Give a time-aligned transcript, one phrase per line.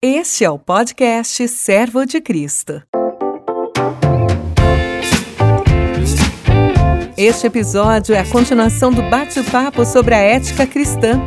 [0.00, 2.80] Este é o podcast Servo de Cristo.
[7.16, 11.20] Este episódio é a continuação do bate-papo sobre a ética cristã.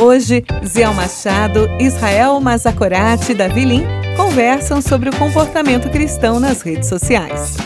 [0.00, 3.84] Hoje, Zé Machado, Israel Mazacorati e Davi Lim
[4.16, 7.56] conversam sobre o comportamento cristão nas redes sociais.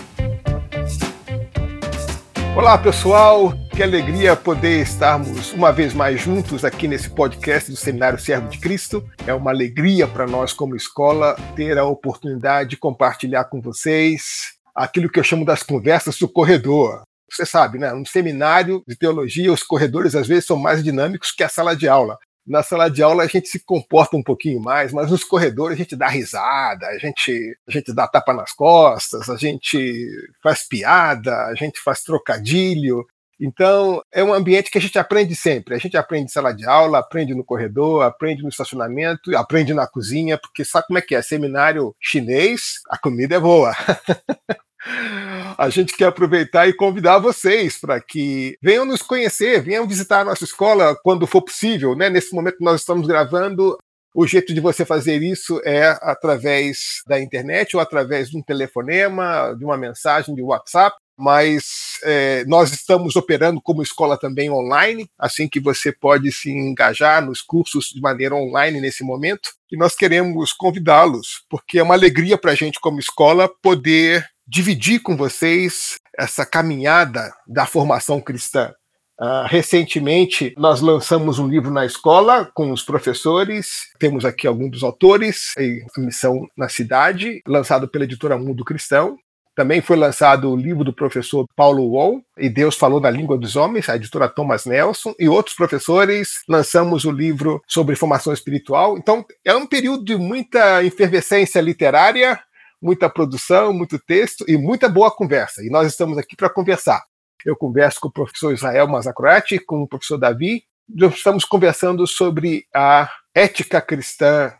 [2.54, 3.54] Olá, pessoal.
[3.80, 8.58] Que alegria poder estarmos uma vez mais juntos aqui nesse podcast do Seminário Servo de
[8.58, 9.02] Cristo.
[9.26, 15.08] É uma alegria para nós, como escola, ter a oportunidade de compartilhar com vocês aquilo
[15.08, 17.05] que eu chamo das conversas do corredor.
[17.32, 17.91] Você sabe, né?
[17.95, 21.88] No seminário de teologia, os corredores às vezes são mais dinâmicos que a sala de
[21.88, 22.19] aula.
[22.47, 25.83] Na sala de aula a gente se comporta um pouquinho mais, mas nos corredores a
[25.83, 30.06] gente dá risada, a gente, a gente dá tapa nas costas, a gente
[30.42, 33.06] faz piada, a gente faz trocadilho.
[33.40, 35.74] Então, é um ambiente que a gente aprende sempre.
[35.74, 39.86] A gente aprende em sala de aula, aprende no corredor, aprende no estacionamento, aprende na
[39.86, 41.22] cozinha, porque sabe como é que é?
[41.22, 43.74] Seminário chinês, a comida é boa.
[45.56, 50.25] a gente quer aproveitar e convidar vocês para que venham nos conhecer, venham visitar a
[50.25, 51.97] nossa escola quando for possível.
[51.97, 52.10] Né?
[52.10, 53.78] Nesse momento que nós estamos gravando,
[54.14, 59.54] o jeito de você fazer isso é através da internet ou através de um telefonema,
[59.56, 65.48] de uma mensagem de WhatsApp mas é, nós estamos operando como escola também online, assim
[65.48, 69.50] que você pode se engajar nos cursos de maneira online nesse momento.
[69.70, 75.00] E nós queremos convidá-los, porque é uma alegria para a gente, como escola, poder dividir
[75.00, 78.72] com vocês essa caminhada da formação cristã.
[79.20, 83.82] Uh, recentemente, nós lançamos um livro na escola com os professores.
[83.98, 89.18] Temos aqui alguns dos autores, a Missão na Cidade, lançado pela editora Mundo Cristão.
[89.61, 93.56] Também foi lançado o livro do professor Paulo Wall, E Deus Falou na Língua dos
[93.56, 96.42] Homens, a editora Thomas Nelson, e outros professores.
[96.48, 98.97] Lançamos o livro sobre formação espiritual.
[98.97, 102.41] Então, é um período de muita efervescência literária,
[102.81, 105.62] muita produção, muito texto e muita boa conversa.
[105.62, 107.05] E nós estamos aqui para conversar.
[107.44, 110.62] Eu converso com o professor Israel Mazacroati, com o professor Davi.
[110.88, 114.54] Nós estamos conversando sobre a ética cristã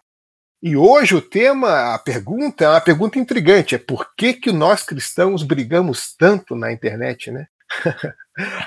[0.63, 4.83] e hoje o tema, a pergunta, é uma pergunta intrigante: é por que, que nós
[4.85, 7.47] cristãos brigamos tanto na internet, né?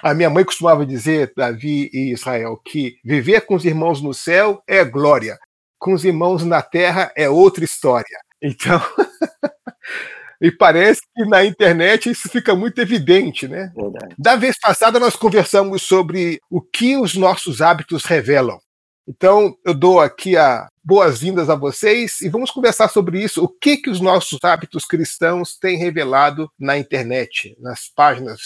[0.01, 4.63] a minha mãe costumava dizer, Davi e Israel, que viver com os irmãos no céu
[4.67, 5.37] é glória,
[5.77, 8.17] com os irmãos na terra é outra história.
[8.41, 8.81] Então,
[10.41, 13.71] e parece que na internet isso fica muito evidente, né?
[13.75, 14.15] Verdade.
[14.17, 18.59] Da vez passada nós conversamos sobre o que os nossos hábitos revelam.
[19.07, 23.43] Então, eu dou aqui a boas-vindas a vocês e vamos conversar sobre isso.
[23.43, 28.41] O que que os nossos hábitos cristãos têm revelado na internet, nas páginas,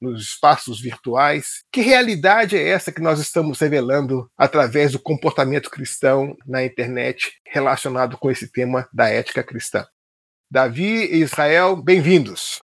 [0.00, 1.62] nos espaços virtuais?
[1.70, 8.18] Que realidade é essa que nós estamos revelando através do comportamento cristão na internet relacionado
[8.18, 9.86] com esse tema da ética cristã?
[10.50, 12.60] Davi e Israel, bem-vindos.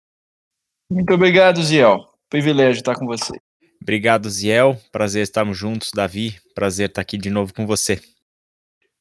[0.90, 2.00] Muito obrigado, Ziel.
[2.30, 3.34] Privilégio estar com você.
[3.82, 4.80] Obrigado, Ziel.
[4.92, 6.40] Prazer estarmos juntos, Davi.
[6.56, 8.02] Prazer estar aqui de novo com você.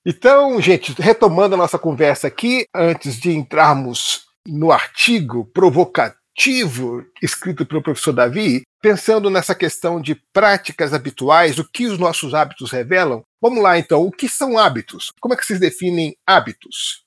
[0.07, 7.83] Então, gente, retomando a nossa conversa aqui, antes de entrarmos no artigo provocativo escrito pelo
[7.83, 13.63] professor Davi, pensando nessa questão de práticas habituais, o que os nossos hábitos revelam, vamos
[13.63, 15.11] lá então, o que são hábitos?
[15.19, 17.03] Como é que vocês definem hábitos?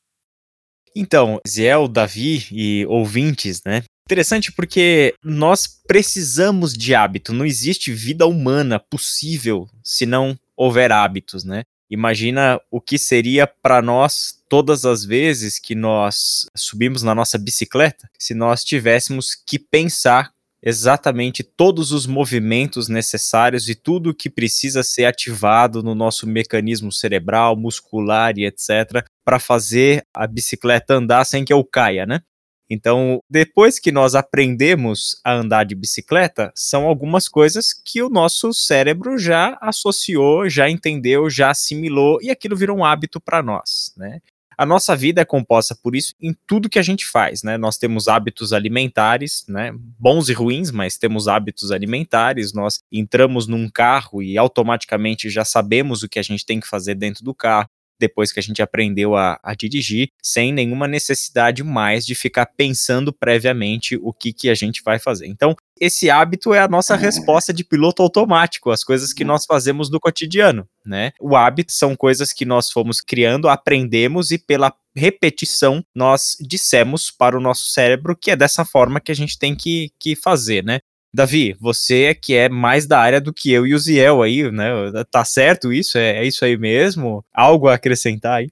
[0.96, 3.84] Então, Ziel, Davi e ouvintes, né?
[4.08, 7.32] Interessante porque nós precisamos de hábito.
[7.32, 11.64] Não existe vida humana possível se não houver hábitos, né?
[11.90, 18.10] Imagina o que seria para nós todas as vezes que nós subimos na nossa bicicleta,
[18.18, 20.32] se nós tivéssemos que pensar
[20.62, 27.56] exatamente todos os movimentos necessários e tudo que precisa ser ativado no nosso mecanismo cerebral,
[27.56, 32.22] muscular e etc, para fazer a bicicleta andar sem que eu caia, né?
[32.70, 38.54] Então, depois que nós aprendemos a andar de bicicleta, são algumas coisas que o nosso
[38.54, 44.20] cérebro já associou, já entendeu, já assimilou e aquilo virou um hábito para nós, né?
[44.58, 47.58] A nossa vida é composta por isso em tudo que a gente faz, né?
[47.60, 49.72] Nós temos hábitos alimentares, né?
[50.00, 52.54] Bons e ruins, mas temos hábitos alimentares.
[52.54, 56.96] Nós entramos num carro e automaticamente já sabemos o que a gente tem que fazer
[56.96, 62.06] dentro do carro depois que a gente aprendeu a, a, dirigir, sem nenhuma necessidade mais
[62.06, 65.28] de ficar pensando previamente o que, que a gente vai fazer.
[65.28, 66.98] Então, esse hábito é a nossa é.
[66.98, 71.12] resposta de piloto automático, as coisas que nós fazemos no cotidiano, né?
[71.20, 77.38] O hábito são coisas que nós fomos criando, aprendemos e pela repetição nós dissemos para
[77.38, 80.80] o nosso cérebro que é dessa forma que a gente tem que, que fazer, né?
[81.14, 84.52] Davi, você é que é mais da área do que eu e o Ziel aí,
[84.52, 84.70] né?
[85.10, 85.98] Tá certo isso?
[85.98, 87.24] É, é isso aí mesmo?
[87.34, 88.50] Algo a acrescentar aí?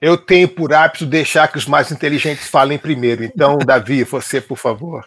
[0.00, 3.24] Eu tenho por hábito deixar que os mais inteligentes falem primeiro.
[3.24, 5.04] Então, Davi, você, por favor.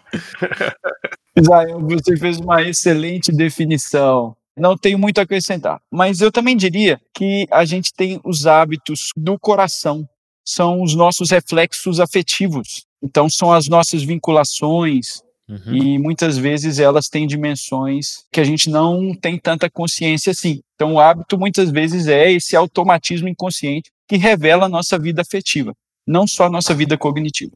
[1.35, 4.35] Israel, você fez uma excelente definição.
[4.55, 5.81] Não tenho muito a acrescentar.
[5.89, 10.07] Mas eu também diria que a gente tem os hábitos do coração,
[10.45, 12.85] são os nossos reflexos afetivos.
[13.01, 15.75] Então, são as nossas vinculações, Uhum.
[15.75, 20.62] E muitas vezes elas têm dimensões que a gente não tem tanta consciência assim.
[20.75, 25.74] Então, o hábito muitas vezes é esse automatismo inconsciente que revela a nossa vida afetiva,
[26.07, 27.51] não só a nossa vida cognitiva.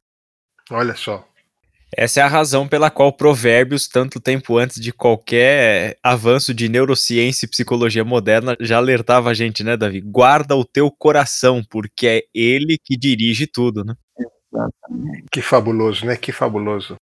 [0.70, 1.26] Olha só.
[1.96, 7.46] Essa é a razão pela qual Provérbios, tanto tempo antes de qualquer avanço de neurociência
[7.46, 10.02] e psicologia moderna, já alertava a gente, né, Davi?
[10.02, 13.96] Guarda o teu coração, porque é ele que dirige tudo, né?
[14.52, 15.26] Exatamente.
[15.32, 16.18] Que fabuloso, né?
[16.18, 16.98] Que fabuloso.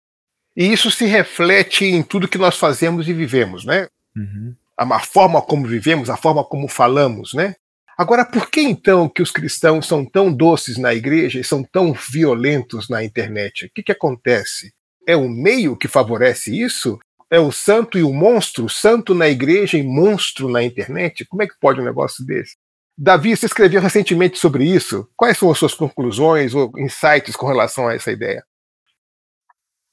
[0.55, 3.88] E isso se reflete em tudo que nós fazemos e vivemos, né?
[4.15, 4.55] Uhum.
[4.77, 7.55] A forma como vivemos, a forma como falamos, né?
[7.97, 11.94] Agora, por que então que os cristãos são tão doces na igreja e são tão
[11.94, 13.65] violentos na internet?
[13.65, 14.73] O que, que acontece?
[15.07, 16.97] É o meio que favorece isso?
[17.29, 21.25] É o santo e o monstro, santo na igreja e monstro na internet?
[21.25, 22.56] Como é que pode um negócio desse?
[22.97, 25.07] Davi, você escreveu recentemente sobre isso.
[25.15, 28.44] Quais são as suas conclusões ou insights com relação a essa ideia?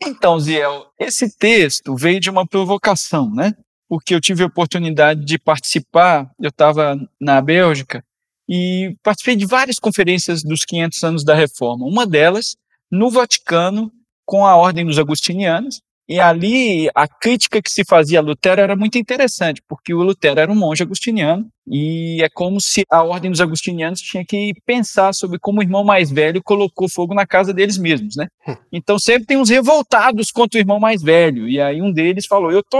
[0.02, 3.54] Então, Ziel, esse texto veio de uma provocação, né?
[3.88, 8.02] Porque eu tive a oportunidade de participar, eu estava na Bélgica,
[8.48, 11.86] e participei de várias conferências dos 500 anos da Reforma.
[11.86, 12.56] Uma delas,
[12.90, 13.92] no Vaticano,
[14.24, 18.74] com a Ordem dos Agustinianos, e ali a crítica que se fazia a Lutero era
[18.74, 23.30] muito interessante, porque o Lutero era um monge agustiniano e é como se a ordem
[23.30, 27.54] dos agustinianos tinha que pensar sobre como o irmão mais velho colocou fogo na casa
[27.54, 28.26] deles mesmos, né?
[28.48, 28.56] Hum.
[28.72, 31.48] Então sempre tem uns revoltados contra o irmão mais velho.
[31.48, 32.76] E aí um deles falou: "Eu tô,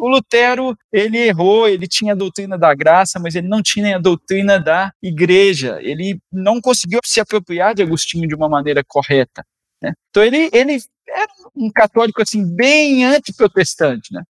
[0.00, 3.98] o Lutero, ele errou, ele tinha a doutrina da graça, mas ele não tinha a
[3.98, 5.80] doutrina da igreja.
[5.82, 9.44] Ele não conseguiu se apropriar de Agostinho de uma maneira correta."
[9.82, 9.92] Né?
[10.10, 10.78] Então ele, ele
[11.08, 14.22] era um católico assim bem antiprotestante, né?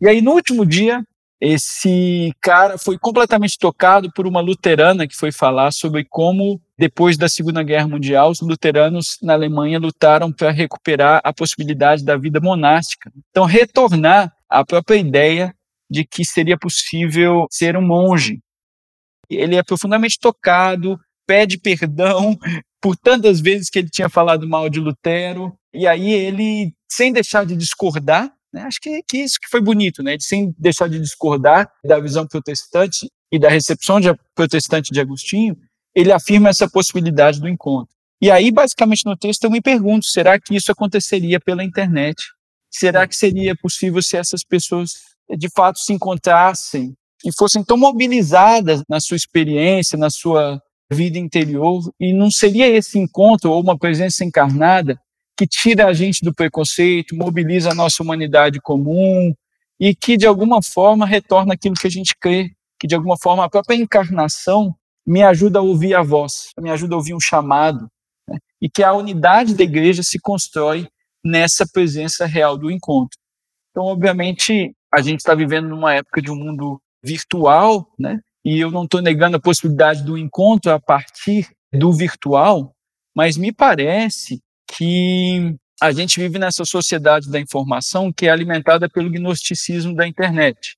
[0.00, 1.02] E aí no último dia
[1.40, 7.28] esse cara foi completamente tocado por uma luterana que foi falar sobre como depois da
[7.28, 13.10] Segunda Guerra Mundial os luteranos na Alemanha lutaram para recuperar a possibilidade da vida monástica.
[13.30, 15.52] Então retornar à própria ideia
[15.90, 18.38] de que seria possível ser um monge.
[19.28, 22.38] Ele é profundamente tocado, pede perdão
[22.82, 27.46] por tantas vezes que ele tinha falado mal de Lutero, e aí ele, sem deixar
[27.46, 31.70] de discordar, né, acho que, que isso que foi bonito, né, sem deixar de discordar
[31.84, 35.56] da visão protestante e da recepção de, protestante de Agostinho,
[35.94, 37.94] ele afirma essa possibilidade do encontro.
[38.20, 42.22] E aí, basicamente, no texto eu me pergunto, será que isso aconteceria pela internet?
[42.70, 44.90] Será que seria possível se essas pessoas
[45.38, 46.94] de fato se encontrassem
[47.24, 50.60] e fossem tão mobilizadas na sua experiência, na sua
[50.92, 55.00] vida interior, e não seria esse encontro ou uma presença encarnada
[55.36, 59.34] que tira a gente do preconceito, mobiliza a nossa humanidade comum
[59.80, 63.44] e que de alguma forma retorna aquilo que a gente crê, que de alguma forma
[63.44, 64.74] a própria encarnação
[65.04, 67.88] me ajuda a ouvir a voz, me ajuda a ouvir um chamado,
[68.28, 68.38] né?
[68.60, 70.86] e que a unidade da igreja se constrói
[71.24, 73.18] nessa presença real do encontro.
[73.70, 78.20] Então, obviamente, a gente está vivendo numa época de um mundo virtual, né?
[78.44, 82.74] E eu não estou negando a possibilidade do encontro a partir do virtual,
[83.14, 89.10] mas me parece que a gente vive nessa sociedade da informação que é alimentada pelo
[89.10, 90.76] gnosticismo da internet.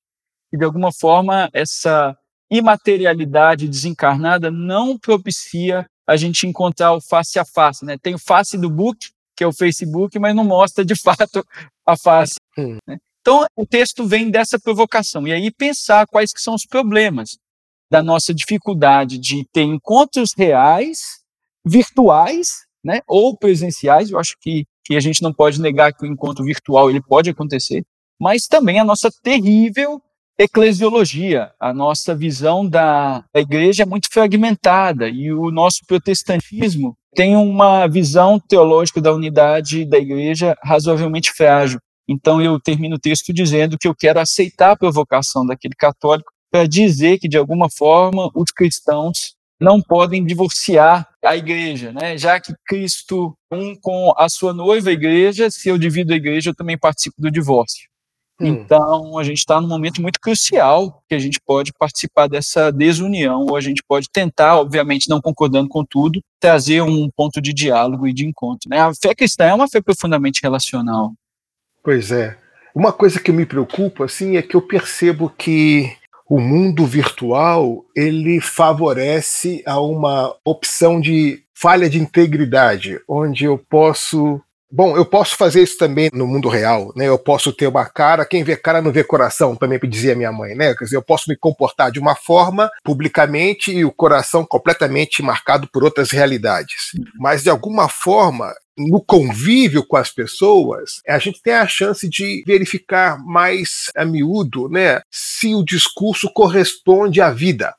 [0.53, 2.17] E, de alguma forma, essa
[2.51, 7.85] imaterialidade desencarnada não propicia a gente encontrar o face a face.
[7.85, 7.97] Né?
[7.99, 11.45] Tem o face do book, que é o Facebook, mas não mostra de fato
[11.87, 12.35] a face.
[12.57, 12.79] Hum.
[12.87, 12.99] Né?
[13.21, 15.27] Então, o texto vem dessa provocação.
[15.27, 17.39] E aí pensar quais que são os problemas
[17.95, 20.99] da nossa dificuldade de ter encontros reais,
[21.65, 24.11] virtuais, né, ou presenciais.
[24.11, 27.31] Eu acho que, que a gente não pode negar que o encontro virtual ele pode
[27.31, 27.85] acontecer,
[28.21, 30.03] mas também a nossa terrível
[30.37, 37.37] eclesiologia, a nossa visão da, da igreja é muito fragmentada e o nosso protestantismo tem
[37.37, 41.79] uma visão teológica da unidade da igreja razoavelmente frágil.
[42.09, 46.69] Então eu termino o texto dizendo que eu quero aceitar a provocação daquele católico para
[46.69, 52.17] dizer que, de alguma forma, os cristãos não podem divorciar a igreja, né?
[52.17, 56.51] Já que Cristo, um com a sua noiva, a igreja, se eu divido a igreja,
[56.51, 57.89] eu também participo do divórcio.
[58.41, 58.47] Hum.
[58.47, 63.47] Então, a gente está num momento muito crucial que a gente pode participar dessa desunião,
[63.51, 68.07] ou a gente pode tentar, obviamente, não concordando com tudo, trazer um ponto de diálogo
[68.07, 68.71] e de encontro.
[68.71, 68.79] Né?
[68.79, 71.15] A fé cristã é uma fé profundamente relacional.
[71.83, 72.39] Pois é.
[72.73, 75.97] Uma coisa que me preocupa, assim, é que eu percebo que
[76.35, 84.41] o mundo virtual ele favorece a uma opção de falha de integridade, onde eu posso
[84.77, 87.07] Bom, eu posso fazer isso também no mundo real, né?
[87.07, 90.57] Eu posso ter uma cara, quem vê cara não vê coração, também dizia minha mãe,
[90.57, 90.75] né?
[90.75, 95.69] Quer dizer, eu posso me comportar de uma forma publicamente e o coração completamente marcado
[95.73, 96.91] por outras realidades.
[97.21, 102.43] Mas de alguma forma, no convívio com as pessoas, a gente tem a chance de
[102.45, 107.73] verificar mais a miúdo, né, se o discurso corresponde à vida,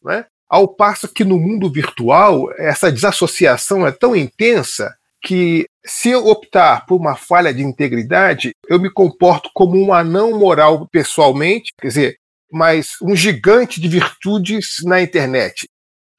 [0.00, 0.26] né?
[0.48, 4.94] Ao passo que no mundo virtual, essa desassociação é tão intensa
[5.26, 10.38] que se eu optar por uma falha de integridade, eu me comporto como um anão
[10.38, 12.16] moral pessoalmente, quer dizer,
[12.50, 15.68] mas um gigante de virtudes na internet.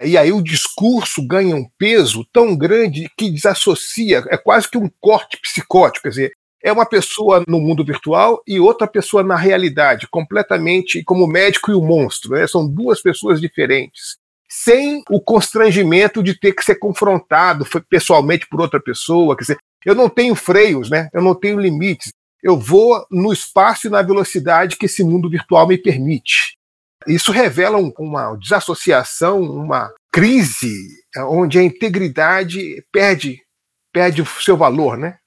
[0.02, 4.90] E aí o discurso ganha um peso tão grande que desassocia, é quase que um
[5.00, 6.32] corte psicótico, quer dizer,
[6.64, 11.72] é uma pessoa no mundo virtual e outra pessoa na realidade, completamente como o médico
[11.72, 12.48] e o monstro, né?
[12.48, 14.18] são duas pessoas diferentes
[14.50, 19.36] sem o constrangimento de ter que ser confrontado pessoalmente por outra pessoa.
[19.36, 21.10] Quer dizer, eu não tenho freios, né?
[21.13, 22.12] eu não tenho limites.
[22.42, 26.58] Eu vou no espaço e na velocidade que esse mundo virtual me permite.
[27.08, 30.74] Isso revela uma desassociação, uma crise
[31.30, 33.42] onde a integridade perde,
[33.94, 35.18] perde o seu valor, né?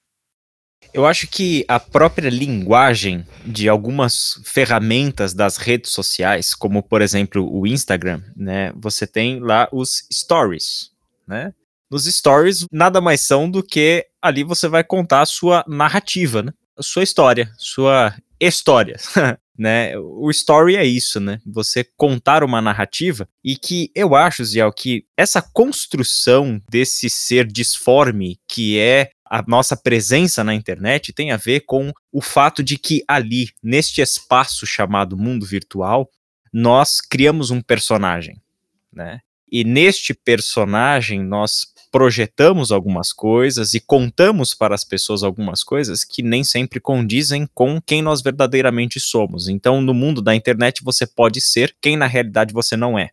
[0.93, 7.49] Eu acho que a própria linguagem de algumas ferramentas das redes sociais, como por exemplo
[7.51, 8.73] o Instagram, né?
[8.77, 10.91] Você tem lá os stories,
[11.29, 11.55] né?
[11.91, 16.53] Nos stories nada mais são do que ali você vai contar a sua narrativa, né?
[16.77, 18.97] A sua história, sua história,
[19.57, 19.97] né?
[19.99, 21.41] O story é isso, né?
[21.47, 28.41] Você contar uma narrativa e que eu acho, Ziel, que essa construção desse ser disforme
[28.49, 33.05] que é a nossa presença na internet tem a ver com o fato de que
[33.07, 36.11] ali, neste espaço chamado mundo virtual,
[36.53, 38.43] nós criamos um personagem,
[38.93, 39.21] né?
[39.51, 46.23] E neste personagem nós projetamos algumas coisas e contamos para as pessoas algumas coisas que
[46.23, 49.49] nem sempre condizem com quem nós verdadeiramente somos.
[49.49, 53.11] Então, no mundo da internet, você pode ser quem na realidade você não é.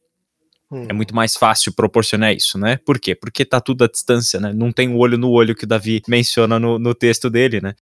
[0.71, 0.85] Hum.
[0.89, 2.77] É muito mais fácil proporcionar isso, né?
[2.85, 3.15] Por quê?
[3.15, 4.53] Porque tá tudo à distância, né?
[4.53, 7.73] Não tem o olho no olho que o Davi menciona no, no texto dele, né?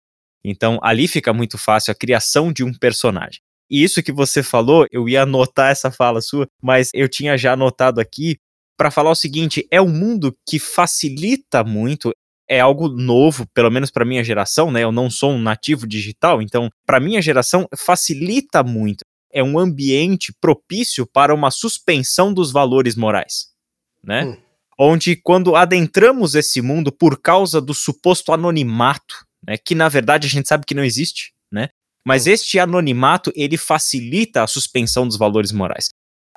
[0.44, 3.40] Então ali fica muito fácil a criação de um personagem.
[3.68, 7.54] E isso que você falou, eu ia anotar essa fala sua, mas eu tinha já
[7.54, 8.36] anotado aqui
[8.76, 12.12] para falar o seguinte: é um mundo que facilita muito,
[12.48, 14.84] é algo novo, pelo menos para minha geração, né?
[14.84, 19.04] Eu não sou um nativo digital, então para minha geração facilita muito
[19.36, 23.48] é um ambiente propício para uma suspensão dos valores morais,
[24.02, 24.24] né?
[24.24, 24.36] Hum.
[24.78, 30.30] Onde quando adentramos esse mundo por causa do suposto anonimato, né, que na verdade a
[30.30, 31.68] gente sabe que não existe, né?
[32.02, 32.30] Mas hum.
[32.30, 35.90] este anonimato ele facilita a suspensão dos valores morais.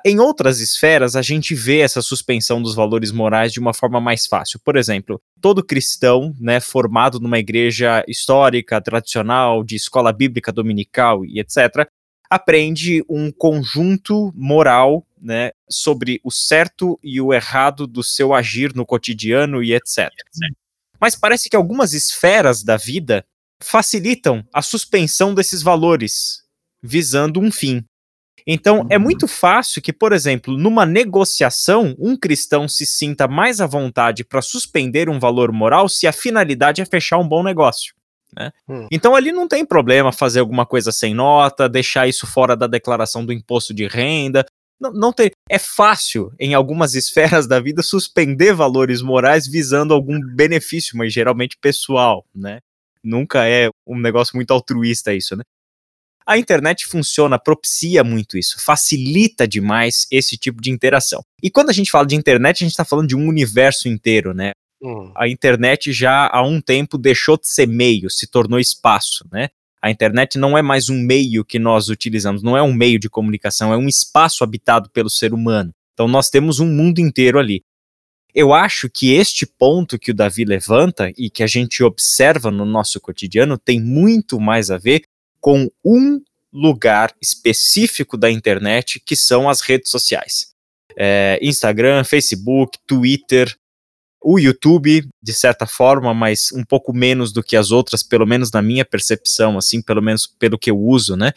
[0.04, 4.26] Em outras esferas, a gente vê essa suspensão dos valores morais de uma forma mais
[4.26, 4.60] fácil.
[4.62, 11.40] Por exemplo, todo cristão, né, formado numa igreja histórica, tradicional, de escola bíblica dominical e
[11.40, 11.88] etc.,
[12.30, 18.86] aprende um conjunto moral né, sobre o certo e o errado do seu agir no
[18.86, 20.08] cotidiano e etc.
[21.00, 23.24] Mas parece que algumas esferas da vida
[23.62, 26.42] facilitam a suspensão desses valores,
[26.82, 27.84] visando um fim.
[28.46, 29.02] Então, é uhum.
[29.02, 34.40] muito fácil que, por exemplo, numa negociação, um cristão se sinta mais à vontade para
[34.40, 37.94] suspender um valor moral se a finalidade é fechar um bom negócio.
[38.36, 38.52] Né?
[38.68, 38.86] Hum.
[38.90, 43.24] Então ali não tem problema fazer alguma coisa sem nota, deixar isso fora da declaração
[43.24, 44.44] do imposto de renda.
[44.80, 45.30] Não, não tem.
[45.48, 51.58] É fácil, em algumas esferas da vida, suspender valores morais visando algum benefício, mas geralmente
[51.60, 52.60] pessoal, né?
[53.02, 55.42] Nunca é um negócio muito altruísta isso, né?
[56.26, 61.22] A internet funciona, propicia muito isso, facilita demais esse tipo de interação.
[61.42, 64.32] E quando a gente fala de internet, a gente está falando de um universo inteiro,
[64.32, 64.52] né?
[64.82, 65.12] Hum.
[65.14, 69.48] A internet já há um tempo deixou de ser meio, se tornou espaço, né?
[69.82, 73.08] A internet não é mais um meio que nós utilizamos, não é um meio de
[73.08, 75.72] comunicação, é um espaço habitado pelo ser humano.
[75.94, 77.62] Então nós temos um mundo inteiro ali.
[78.34, 82.64] Eu acho que este ponto que o Davi levanta e que a gente observa no
[82.64, 85.02] nosso cotidiano tem muito mais a ver
[85.40, 86.20] com um
[86.52, 90.50] lugar específico da internet que são as redes sociais.
[90.96, 93.56] É, Instagram, Facebook, Twitter,
[94.22, 98.50] o YouTube, de certa forma, mas um pouco menos do que as outras, pelo menos
[98.50, 101.32] na minha percepção, assim, pelo menos pelo que eu uso, né?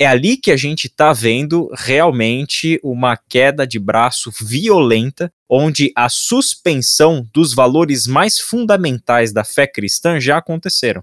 [0.00, 6.08] É ali que a gente está vendo realmente uma queda de braço violenta, onde a
[6.08, 11.02] suspensão dos valores mais fundamentais da fé cristã já aconteceram.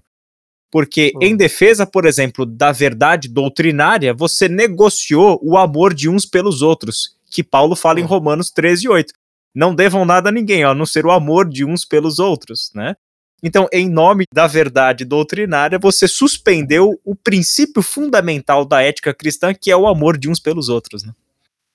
[0.70, 1.18] Porque Hum.
[1.22, 7.16] em defesa, por exemplo, da verdade doutrinária, você negociou o amor de uns pelos outros,
[7.30, 8.06] que Paulo fala em Hum.
[8.06, 9.12] Romanos 13, 8.
[9.56, 12.94] Não devam nada a ninguém, a não ser o amor de uns pelos outros, né?
[13.42, 19.70] Então, em nome da verdade doutrinária, você suspendeu o princípio fundamental da ética cristã, que
[19.70, 21.14] é o amor de uns pelos outros, né?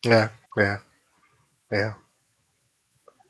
[0.06, 0.80] É, é,
[1.72, 1.96] é.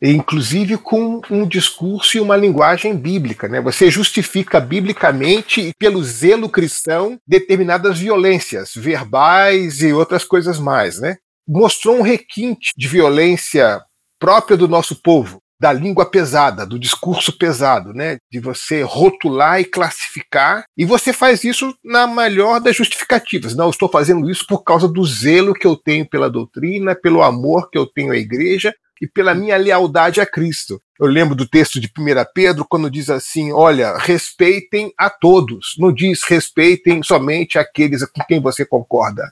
[0.01, 3.61] Inclusive com um discurso e uma linguagem bíblica, né?
[3.61, 11.15] Você justifica biblicamente e pelo zelo cristão determinadas violências verbais e outras coisas mais, né?
[11.47, 13.81] Mostrou um requinte de violência
[14.21, 18.17] própria do nosso povo, da língua pesada, do discurso pesado, né?
[18.31, 23.55] De você rotular e classificar, e você faz isso na melhor das justificativas.
[23.55, 27.23] Não, eu estou fazendo isso por causa do zelo que eu tenho pela doutrina, pelo
[27.23, 30.79] amor que eu tenho à igreja e pela minha lealdade a Cristo.
[30.99, 31.91] Eu lembro do texto de 1
[32.35, 35.73] Pedro, quando diz assim: olha, respeitem a todos.
[35.79, 39.23] Não diz respeitem somente aqueles com quem você concorda.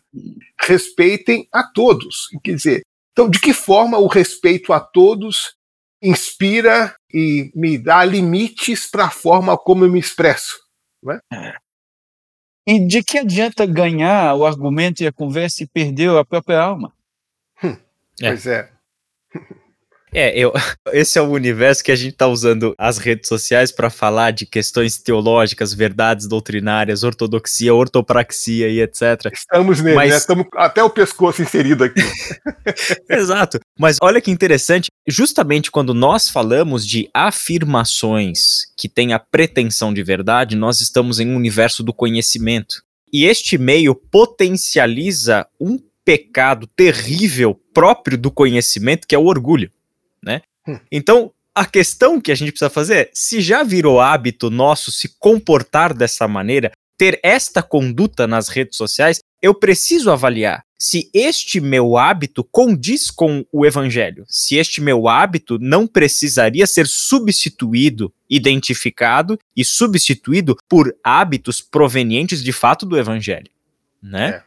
[0.59, 2.27] Respeitem a todos.
[2.43, 2.81] Quer dizer,
[3.19, 5.53] então, de que forma o respeito a todos
[6.01, 10.57] inspira e me dá limites para a forma como eu me expresso?
[12.65, 16.93] E de que adianta ganhar o argumento e a conversa e perder a própria alma?
[18.21, 18.29] É.
[18.29, 18.71] Pois é.
[20.13, 20.51] É, eu,
[20.91, 24.45] esse é o universo que a gente tá usando as redes sociais para falar de
[24.45, 29.31] questões teológicas, verdades doutrinárias, ortodoxia, ortopraxia e etc.
[29.33, 30.17] Estamos nele, Mas- né?
[30.17, 32.01] Estamos até o pescoço inserido aqui.
[33.09, 33.59] Exato.
[33.77, 40.03] Mas olha que interessante, justamente quando nós falamos de afirmações que têm a pretensão de
[40.03, 42.81] verdade, nós estamos em um universo do conhecimento.
[43.11, 49.71] E este meio potencializa um pecado terrível próprio do conhecimento, que é o orgulho,
[50.23, 50.41] né?
[50.67, 50.79] Hum.
[50.91, 55.09] Então, a questão que a gente precisa fazer é, se já virou hábito nosso se
[55.19, 61.97] comportar dessa maneira, ter esta conduta nas redes sociais, eu preciso avaliar se este meu
[61.97, 69.65] hábito condiz com o evangelho, se este meu hábito não precisaria ser substituído, identificado e
[69.65, 73.49] substituído por hábitos provenientes de fato do evangelho,
[74.01, 74.29] né?
[74.29, 74.43] É,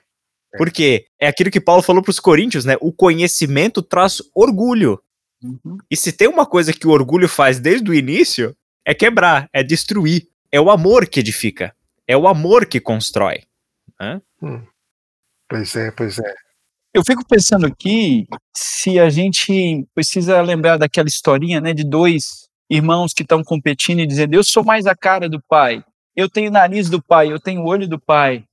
[0.55, 0.59] é.
[0.59, 2.77] Porque é aquilo que Paulo falou para os coríntios, né?
[2.81, 5.03] O conhecimento traz orgulho.
[5.91, 9.63] E se tem uma coisa que o orgulho faz desde o início, é quebrar, é
[9.63, 10.29] destruir.
[10.51, 11.75] É o amor que edifica.
[12.07, 13.43] É o amor que constrói.
[15.49, 16.35] Pois é, pois é.
[16.95, 23.15] Eu fico pensando aqui se a gente precisa lembrar daquela historinha, né, de dois irmãos
[23.15, 25.83] que estão competindo e dizendo: Eu sou mais a cara do pai,
[26.15, 28.45] eu tenho o nariz do pai, eu tenho o olho do pai.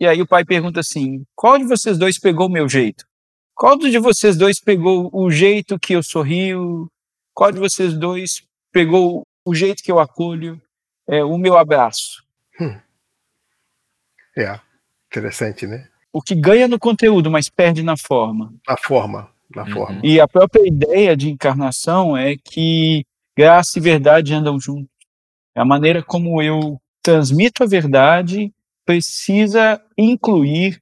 [0.00, 3.04] E aí o pai pergunta assim: Qual de vocês dois pegou o meu jeito?
[3.54, 6.88] Qual de vocês dois pegou o jeito que eu sorrio?
[7.32, 10.60] Qual de vocês dois pegou o jeito que eu acolho?
[11.08, 12.24] É, o meu abraço?
[14.36, 14.58] É.
[15.06, 15.88] Interessante, né?
[16.12, 18.52] O que ganha no conteúdo, mas perde na forma.
[18.66, 19.30] Na forma.
[19.54, 19.70] Na Uhum.
[19.72, 20.00] forma.
[20.02, 23.04] E a própria ideia de encarnação é que
[23.36, 24.88] graça e verdade andam juntos.
[25.54, 28.52] É a maneira como eu transmito a verdade
[28.84, 30.80] precisa incluir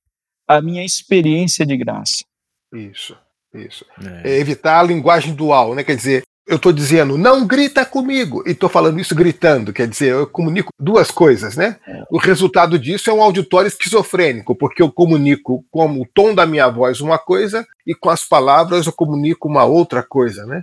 [0.49, 2.25] a minha experiência de graça.
[2.73, 3.17] Isso,
[3.55, 3.85] isso.
[4.25, 5.85] É evitar a linguagem dual, né?
[5.85, 10.13] Quer dizer, eu estou dizendo, não grita comigo, e estou falando isso gritando, quer dizer,
[10.13, 11.79] eu comunico duas coisas, né?
[12.11, 16.69] O resultado disso é um auditório esquizofrênico, porque eu comunico com o tom da minha
[16.69, 20.63] voz uma coisa e com as palavras eu comunico uma outra coisa, né?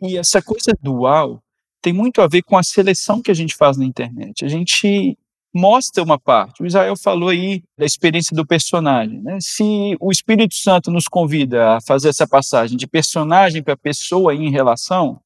[0.00, 1.42] E essa coisa dual
[1.82, 4.44] tem muito a ver com a seleção que a gente faz na internet.
[4.44, 5.18] A gente
[5.54, 6.62] mostra uma parte.
[6.62, 9.20] O Israel falou aí da experiência do personagem.
[9.20, 9.38] Né?
[9.40, 14.50] Se o Espírito Santo nos convida a fazer essa passagem de personagem para pessoa em
[14.50, 15.20] relação,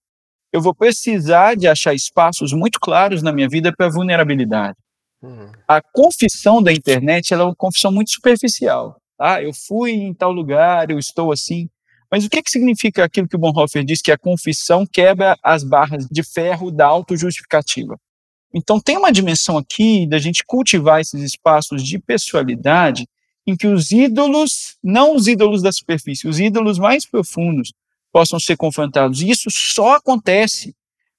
[0.52, 4.76] eu vou precisar de achar espaços muito claros na minha vida para vulnerabilidade.
[5.22, 8.96] Hum, A confissão da internet é uma confissão muito superficial.
[9.18, 11.68] Ah, eu fui em tal lugar, eu estou assim.
[12.10, 15.64] Mas o que, que significa aquilo que o Bonhoeffer diz que a confissão quebra as
[15.64, 17.98] barras de ferro da autojustificativa?
[18.54, 23.06] Então tem uma dimensão aqui da gente cultivar esses espaços de pessoalidade
[23.46, 27.72] em que os ídolos, não os ídolos da superfície, os ídolos mais profundos
[28.12, 29.20] possam ser confrontados.
[29.20, 30.74] E isso só acontece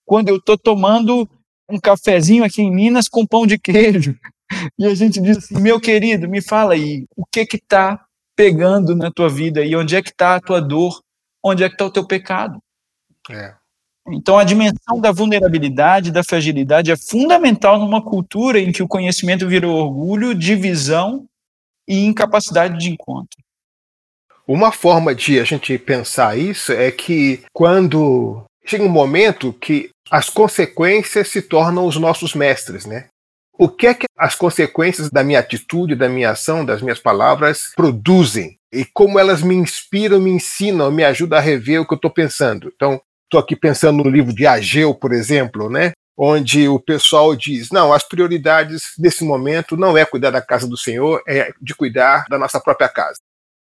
[0.06, 1.30] quando eu estou tomando
[1.70, 4.18] um cafezinho aqui em Minas com pão de queijo.
[4.80, 8.96] E a gente diz assim, meu querido, me fala aí, o que que está pegando
[8.96, 11.02] na tua vida e onde é que está a tua dor,
[11.44, 12.58] onde é que está o teu pecado?
[13.30, 13.57] é.
[14.10, 19.48] Então, a dimensão da vulnerabilidade, da fragilidade é fundamental numa cultura em que o conhecimento
[19.48, 21.26] virou orgulho, divisão
[21.88, 23.38] e incapacidade de encontro.
[24.48, 30.30] Uma forma de a gente pensar isso é que quando chega um momento que as
[30.30, 33.08] consequências se tornam os nossos mestres, né?
[33.58, 37.72] o que é que as consequências da minha atitude, da minha ação, das minhas palavras
[37.76, 41.98] produzem e como elas me inspiram, me ensinam, me ajudam a rever o que eu
[41.98, 42.72] estou pensando.
[42.76, 45.92] Então, estou aqui pensando no livro de Ageu, por exemplo, né?
[46.18, 50.76] onde o pessoal diz: não, as prioridades desse momento não é cuidar da casa do
[50.76, 53.20] Senhor, é de cuidar da nossa própria casa.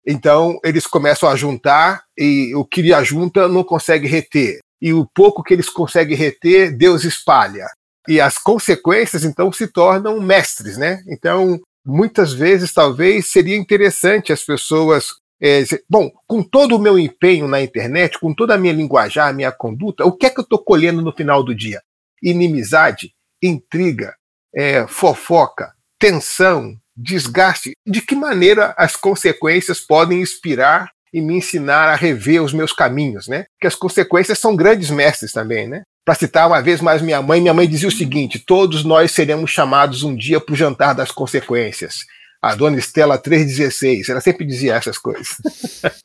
[0.06, 4.58] Então, eles começam a juntar e o que junta não consegue reter.
[4.80, 7.66] E o pouco que eles conseguem reter, Deus espalha.
[8.06, 11.02] E as consequências, então, se tornam mestres, né?
[11.08, 15.06] Então, muitas vezes, talvez, seria interessante as pessoas.
[15.46, 19.52] É, bom, com todo o meu empenho na internet, com toda a minha linguajar, minha
[19.52, 21.82] conduta, o que é que eu estou colhendo no final do dia?
[22.22, 24.14] Inimizade, intriga,
[24.56, 31.94] é, fofoca, tensão, desgaste, de que maneira as consequências podem inspirar e me ensinar a
[31.94, 33.44] rever os meus caminhos, né?
[33.60, 35.82] Que as consequências são grandes mestres também, né?
[36.06, 39.50] Para citar uma vez mais minha mãe, minha mãe dizia o seguinte: todos nós seremos
[39.50, 41.98] chamados um dia para o jantar das consequências.
[42.44, 45.28] A dona Estela 316, ela sempre dizia essas coisas.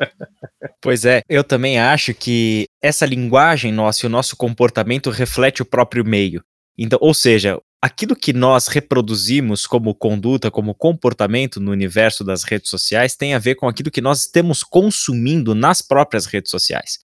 [0.81, 5.65] pois é, eu também acho que essa linguagem nossa e o nosso comportamento reflete o
[5.65, 6.41] próprio meio.
[6.77, 12.69] Então, ou seja, aquilo que nós reproduzimos como conduta, como comportamento no universo das redes
[12.69, 16.99] sociais tem a ver com aquilo que nós estamos consumindo nas próprias redes sociais.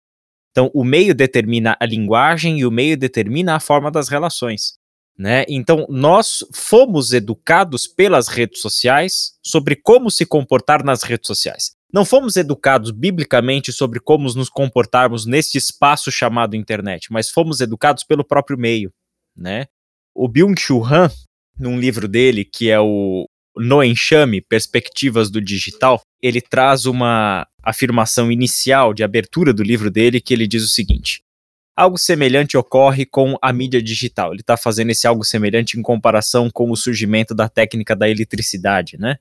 [0.52, 4.74] Então, o meio determina a linguagem e o meio determina a forma das relações.
[5.16, 5.44] Né?
[5.48, 11.72] Então, nós fomos educados pelas redes sociais sobre como se comportar nas redes sociais.
[11.92, 18.02] Não fomos educados biblicamente sobre como nos comportarmos neste espaço chamado internet, mas fomos educados
[18.02, 18.92] pelo próprio meio,
[19.36, 19.66] né?
[20.12, 21.08] O Byung-Chul Han,
[21.56, 28.30] num livro dele, que é o No Enxame, Perspectivas do Digital, ele traz uma afirmação
[28.32, 31.22] inicial de abertura do livro dele que ele diz o seguinte:
[31.76, 34.32] Algo semelhante ocorre com a mídia digital.
[34.32, 38.96] Ele está fazendo esse algo semelhante em comparação com o surgimento da técnica da eletricidade,
[38.96, 39.16] né?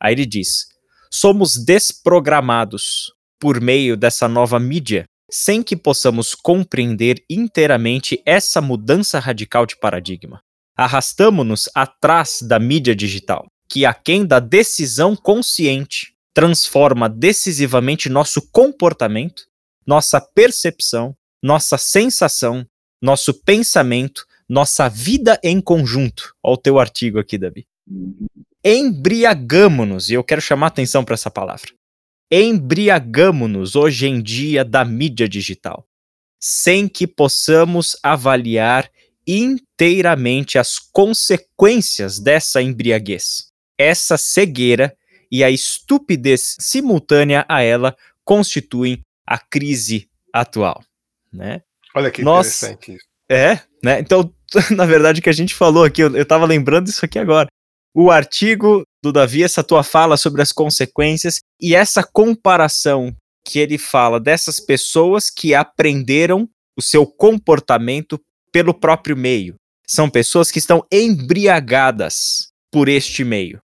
[0.00, 0.68] Aí ele diz:
[1.10, 9.66] somos desprogramados por meio dessa nova mídia sem que possamos compreender inteiramente essa mudança radical
[9.66, 10.40] de paradigma.
[10.76, 19.42] Arrastamo-nos atrás da mídia digital, que, aquém da decisão consciente, transforma decisivamente nosso comportamento,
[19.86, 22.66] nossa percepção, nossa sensação,
[23.00, 26.34] nosso pensamento, nossa vida em conjunto.
[26.42, 27.66] Olha o teu artigo aqui, Davi.
[28.64, 31.78] Embriagamo-nos, e eu quero chamar atenção para essa palavra
[32.30, 35.86] embriagamo-nos hoje em dia da mídia digital,
[36.38, 38.90] sem que possamos avaliar
[39.26, 43.48] inteiramente as consequências dessa embriaguez.
[43.78, 44.94] Essa cegueira
[45.30, 50.82] e a estupidez simultânea a ela constituem a crise atual,
[51.32, 51.62] né?
[51.94, 53.04] Olha que Nós, interessante isso.
[53.30, 54.00] É, né?
[54.00, 54.32] Então,
[54.74, 57.48] na verdade, o que a gente falou aqui, eu, eu tava lembrando isso aqui agora.
[57.94, 63.14] O artigo do Davi, essa tua fala sobre as consequências e essa comparação
[63.44, 68.20] que ele fala dessas pessoas que aprenderam o seu comportamento
[68.52, 69.56] pelo próprio meio.
[69.86, 73.58] São pessoas que estão embriagadas por este meio.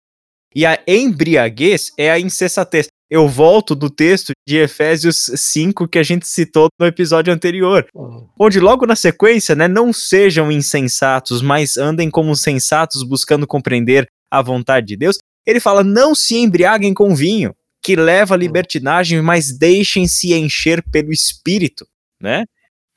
[0.53, 2.87] E a embriaguez é a insensatez.
[3.11, 8.25] Eu volto do texto de Efésios 5 que a gente citou no episódio anterior, uhum.
[8.39, 14.41] onde logo na sequência, né, não sejam insensatos, mas andem como sensatos buscando compreender a
[14.41, 18.39] vontade de Deus, ele fala: não se embriaguem com vinho, que leva à hum.
[18.39, 21.85] libertinagem, mas deixem-se encher pelo espírito,
[22.17, 22.45] né?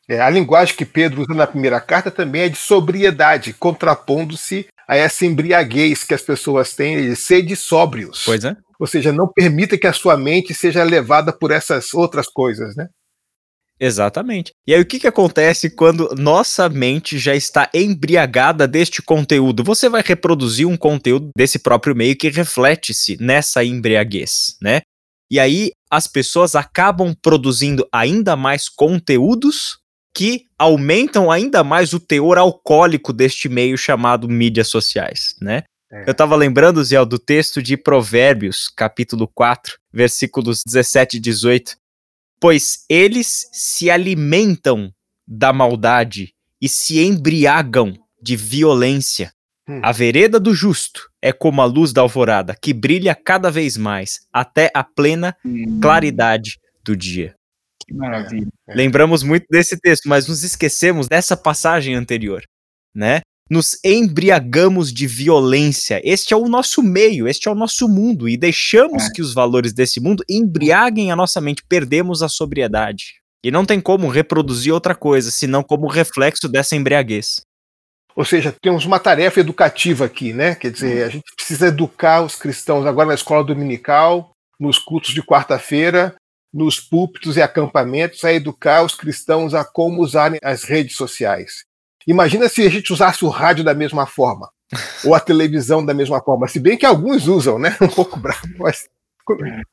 [0.08, 4.96] É, a linguagem que Pedro usa na primeira carta também é de sobriedade, contrapondo-se a
[4.96, 8.22] essa embriaguez que as pessoas têm de sede sóbrios.
[8.24, 8.54] Pois é.
[8.78, 12.88] Ou seja, não permita que a sua mente seja levada por essas outras coisas, né?
[13.78, 14.52] Exatamente.
[14.66, 19.64] E aí o que, que acontece quando nossa mente já está embriagada deste conteúdo?
[19.64, 24.80] Você vai reproduzir um conteúdo desse próprio meio que reflete-se nessa embriaguez, né?
[25.30, 29.78] E aí as pessoas acabam produzindo ainda mais conteúdos
[30.16, 35.64] que aumentam ainda mais o teor alcoólico deste meio chamado mídias sociais, né?
[35.94, 36.08] É.
[36.08, 41.76] Eu estava lembrando, Zé, do texto de Provérbios, capítulo 4, versículos 17 e 18,
[42.40, 44.92] pois eles se alimentam
[45.24, 49.32] da maldade e se embriagam de violência.
[49.68, 49.80] Hum.
[49.84, 54.26] A vereda do justo é como a luz da alvorada, que brilha cada vez mais,
[54.32, 55.78] até a plena hum.
[55.80, 57.36] claridade do dia.
[57.86, 58.48] Que maravilha.
[58.66, 58.74] É.
[58.74, 62.42] Lembramos muito desse texto, mas nos esquecemos dessa passagem anterior,
[62.92, 63.20] né?
[63.54, 66.00] Nos embriagamos de violência.
[66.02, 69.10] Este é o nosso meio, este é o nosso mundo, e deixamos é.
[69.12, 73.14] que os valores desse mundo embriaguem a nossa mente, perdemos a sobriedade.
[73.44, 77.42] E não tem como reproduzir outra coisa, senão como reflexo dessa embriaguez.
[78.16, 80.56] Ou seja, temos uma tarefa educativa aqui, né?
[80.56, 85.22] Quer dizer, a gente precisa educar os cristãos agora na escola dominical, nos cultos de
[85.22, 86.16] quarta-feira,
[86.52, 91.62] nos púlpitos e acampamentos, a educar os cristãos a como usarem as redes sociais.
[92.06, 94.50] Imagina se a gente usasse o rádio da mesma forma,
[95.04, 97.76] ou a televisão da mesma forma, se bem que alguns usam, né?
[97.80, 98.88] Um pouco bravo, mas.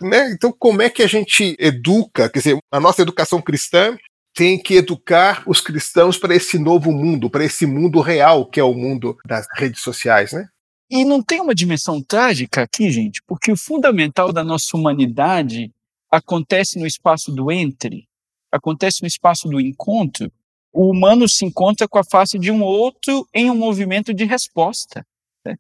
[0.02, 0.32] Né?
[0.32, 2.30] Então, como é que a gente educa?
[2.30, 3.98] Quer dizer, a nossa educação cristã
[4.34, 8.64] tem que educar os cristãos para esse novo mundo, para esse mundo real que é
[8.64, 10.48] o mundo das redes sociais, né?
[10.90, 15.72] E não tem uma dimensão trágica aqui, gente, porque o fundamental da nossa humanidade
[16.12, 18.08] acontece no espaço do entre,
[18.52, 20.30] acontece no espaço do encontro.
[20.72, 25.06] O humano se encontra com a face de um outro em um movimento de resposta.
[25.46, 25.58] Né?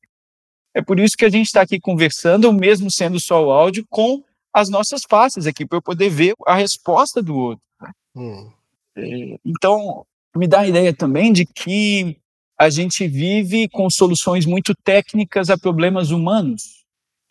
[0.73, 4.23] É por isso que a gente está aqui conversando, mesmo sendo só o áudio, com
[4.53, 7.63] as nossas faces aqui, para eu poder ver a resposta do outro.
[7.81, 7.91] Né?
[8.15, 8.51] Hum.
[8.95, 12.17] É, então, me dá a ideia também de que
[12.57, 16.83] a gente vive com soluções muito técnicas a problemas humanos.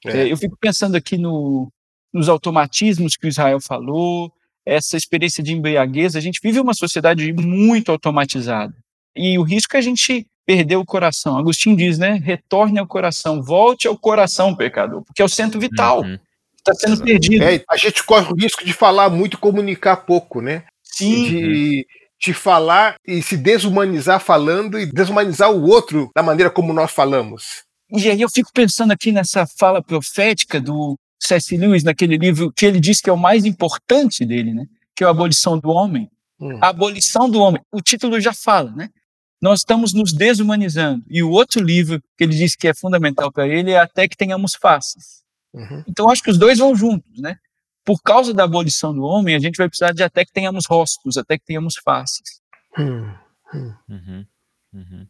[0.04, 0.22] É.
[0.22, 1.70] É, eu fico pensando aqui no,
[2.12, 4.32] nos automatismos que o Israel falou,
[4.70, 6.14] essa experiência de embriaguez.
[6.14, 8.72] A gente vive uma sociedade muito automatizada.
[9.16, 11.37] E o risco é a gente perder o coração.
[11.37, 12.20] Agostinho diz, né?
[12.22, 16.02] Retorne ao coração, volte ao coração, pecador, porque é o centro vital.
[16.02, 16.18] Uhum.
[16.56, 17.42] Está sendo perdido.
[17.42, 20.64] É, a gente corre o risco de falar muito e comunicar pouco, né?
[20.85, 21.24] Sim.
[21.24, 21.87] De,
[22.20, 27.64] de falar e se desumanizar falando e desumanizar o outro da maneira como nós falamos.
[27.90, 31.56] E aí eu fico pensando aqui nessa fala profética do C.S.
[31.56, 34.66] Lewis, naquele livro que ele diz que é o mais importante dele, né?
[34.94, 36.11] Que é a abolição do homem.
[36.40, 36.59] Hum.
[36.62, 37.62] A abolição do homem.
[37.70, 38.88] O título já fala, né?
[39.40, 41.04] Nós estamos nos desumanizando.
[41.09, 44.16] E o outro livro que ele diz que é fundamental para ele é Até que
[44.16, 45.22] tenhamos faces.
[45.52, 45.85] Uhum.
[45.88, 47.37] Então acho que os dois vão juntos, né?
[47.85, 51.16] por causa da abolição do homem, a gente vai precisar de até que tenhamos rostos,
[51.16, 52.40] até que tenhamos faces.
[52.78, 53.12] Hum,
[53.52, 53.74] hum.
[53.88, 54.26] Uhum,
[54.72, 55.06] uhum.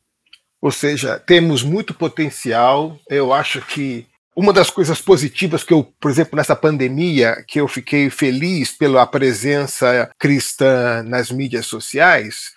[0.63, 2.99] Ou seja, temos muito potencial.
[3.09, 7.67] Eu acho que uma das coisas positivas que eu, por exemplo, nessa pandemia, que eu
[7.67, 12.53] fiquei feliz pela presença cristã nas mídias sociais,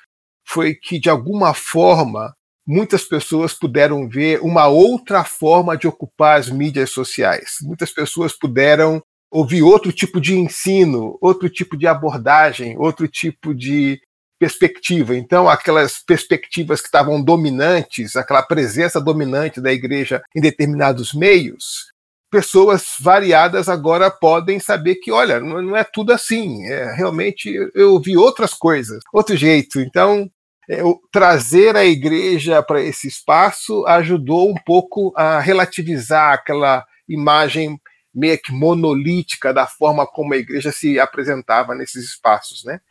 [0.45, 2.33] foi que, de alguma forma,
[2.65, 7.57] muitas pessoas puderam ver uma outra forma de ocupar as mídias sociais.
[7.61, 13.99] Muitas pessoas puderam ouvir outro tipo de ensino, outro tipo de abordagem, outro tipo de
[14.43, 15.15] perspectiva.
[15.15, 21.93] Então, aquelas perspectivas que estavam dominantes, aquela presença dominante da igreja em determinados meios,
[22.29, 26.65] pessoas variadas agora podem saber que, olha, não é tudo assim.
[26.65, 29.79] É, realmente eu ouvi outras coisas, outro jeito.
[29.79, 30.29] Então,
[30.69, 37.79] é, trazer a igreja para esse espaço ajudou um pouco a relativizar aquela imagem
[38.13, 42.81] meio que monolítica da forma como a igreja se apresentava nesses espaços, né?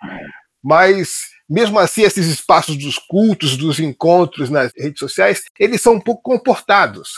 [0.63, 6.01] Mas mesmo assim, esses espaços dos cultos, dos encontros nas redes sociais, eles são um
[6.01, 7.11] pouco comportados.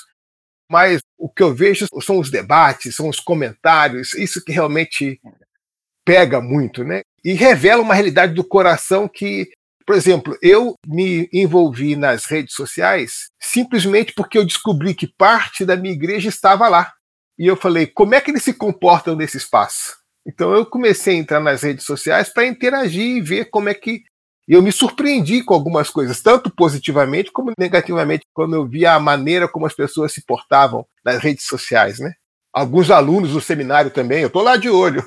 [0.71, 5.21] Mas o que eu vejo são os debates, são os comentários, isso que realmente
[6.05, 7.03] pega muito, né?
[7.25, 9.49] E revela uma realidade do coração que,
[9.87, 15.77] por exemplo, eu me envolvi nas redes sociais simplesmente porque eu descobri que parte da
[15.77, 16.93] minha igreja estava lá.
[17.39, 20.05] E eu falei, como é que eles se comportam nesse espaço?
[20.27, 24.03] Então eu comecei a entrar nas redes sociais para interagir e ver como é que.
[24.47, 29.01] E eu me surpreendi com algumas coisas, tanto positivamente como negativamente, quando eu vi a
[29.01, 32.13] maneira como as pessoas se portavam nas redes sociais, né?
[32.53, 35.03] Alguns alunos do seminário também, eu tô lá de olho.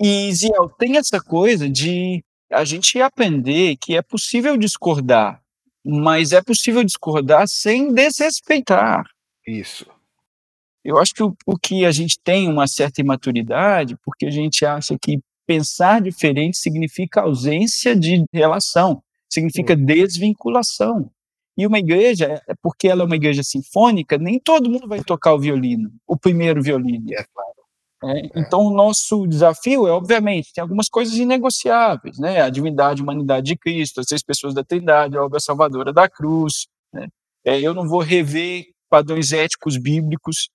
[0.00, 5.40] e, Ziel, tem essa coisa de a gente aprender que é possível discordar,
[5.84, 9.04] mas é possível discordar sem desrespeitar.
[9.46, 9.86] Isso.
[10.84, 14.66] Eu acho que o, o que a gente tem uma certa imaturidade, porque a gente
[14.66, 21.10] acha que pensar diferente significa ausência de relação, significa desvinculação.
[21.56, 25.34] E uma igreja, é porque ela é uma igreja sinfônica, nem todo mundo vai tocar
[25.34, 27.06] o violino, o primeiro violino.
[27.12, 27.54] É claro.
[28.04, 28.30] É, é.
[28.36, 32.42] Então, o nosso desafio é, obviamente, tem algumas coisas inegociáveis, né?
[32.42, 36.08] A divindade, a humanidade de Cristo, as seis pessoas da Trindade, a obra salvadora da
[36.08, 36.66] cruz.
[36.92, 37.08] Né?
[37.44, 40.48] É, eu não vou rever padrões éticos bíblicos,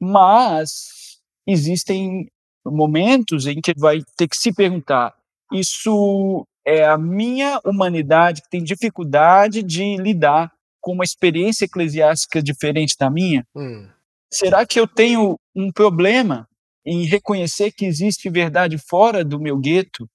[0.00, 2.28] mas existem
[2.72, 5.14] momentos em que vai ter que se perguntar:
[5.52, 12.96] isso é a minha humanidade que tem dificuldade de lidar com uma experiência eclesiástica diferente
[12.98, 13.46] da minha?
[13.54, 13.88] Hum.
[14.32, 16.48] Será que eu tenho um problema
[16.84, 20.08] em reconhecer que existe verdade fora do meu gueto?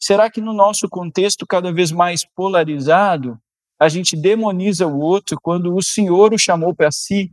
[0.00, 3.38] Será que no nosso contexto cada vez mais polarizado,
[3.82, 7.32] a gente demoniza o outro quando o Senhor o chamou para si.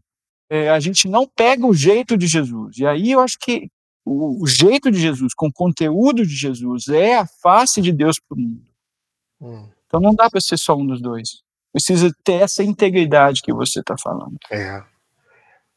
[0.49, 2.79] É, a gente não pega o jeito de Jesus.
[2.79, 3.69] E aí eu acho que
[4.09, 8.17] o, o jeito de Jesus, com o conteúdo de Jesus, é a face de Deus
[8.19, 8.65] para o mundo.
[9.39, 9.69] Hum.
[9.85, 11.41] Então não dá para ser só um dos dois.
[11.71, 14.37] Precisa ter essa integridade que você está falando.
[14.51, 14.83] É.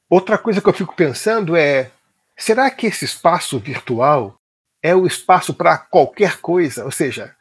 [0.08, 1.90] Outra coisa que eu fico pensando é:
[2.36, 4.34] será que esse espaço virtual
[4.82, 6.84] é o espaço para qualquer coisa?
[6.84, 7.34] Ou seja,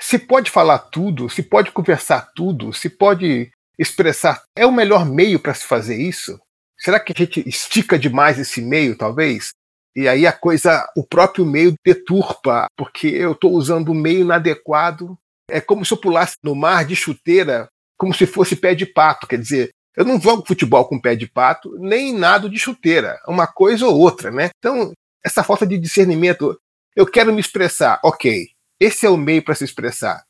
[0.00, 4.42] se pode falar tudo, se pode conversar tudo, se pode expressar.
[4.56, 6.40] É o melhor meio para se fazer isso?
[6.78, 9.52] Será que a gente estica demais esse meio, talvez?
[9.94, 15.18] E aí a coisa, o próprio meio deturpa, porque eu estou usando o meio inadequado.
[15.50, 19.26] É como se eu pulasse no mar de chuteira, como se fosse pé de pato.
[19.26, 23.20] Quer dizer, eu não jogo futebol com pé de pato, nem nado de chuteira.
[23.26, 24.50] Uma coisa ou outra, né?
[24.58, 24.92] Então,
[25.24, 26.58] essa falta de discernimento,
[26.94, 28.48] eu quero me expressar, ok.
[28.78, 30.24] Esse é o meio para se expressar.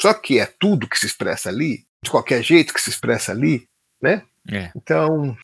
[0.00, 3.64] Só que é tudo que se expressa ali, de qualquer jeito que se expressa ali,
[4.02, 4.24] né?
[4.50, 4.72] É.
[4.74, 5.36] Então.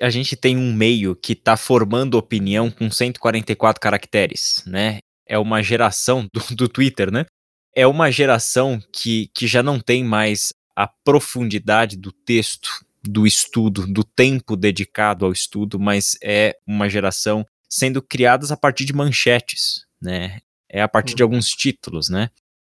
[0.00, 4.98] A gente tem um meio que está formando opinião com 144 caracteres, né?
[5.26, 7.26] É uma geração do, do Twitter, né?
[7.74, 12.68] É uma geração que, que já não tem mais a profundidade do texto,
[13.02, 18.84] do estudo, do tempo dedicado ao estudo, mas é uma geração sendo criadas a partir
[18.84, 20.40] de manchetes, né?
[20.70, 21.30] é a partir de uhum.
[21.30, 22.30] alguns títulos, né?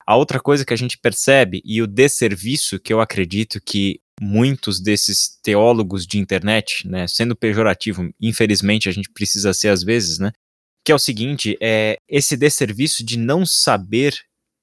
[0.07, 4.81] A outra coisa que a gente percebe, e o desserviço que eu acredito que muitos
[4.81, 10.33] desses teólogos de internet, né, sendo pejorativo, infelizmente a gente precisa ser às vezes, né,
[10.85, 14.15] que é o seguinte, é esse desserviço de não saber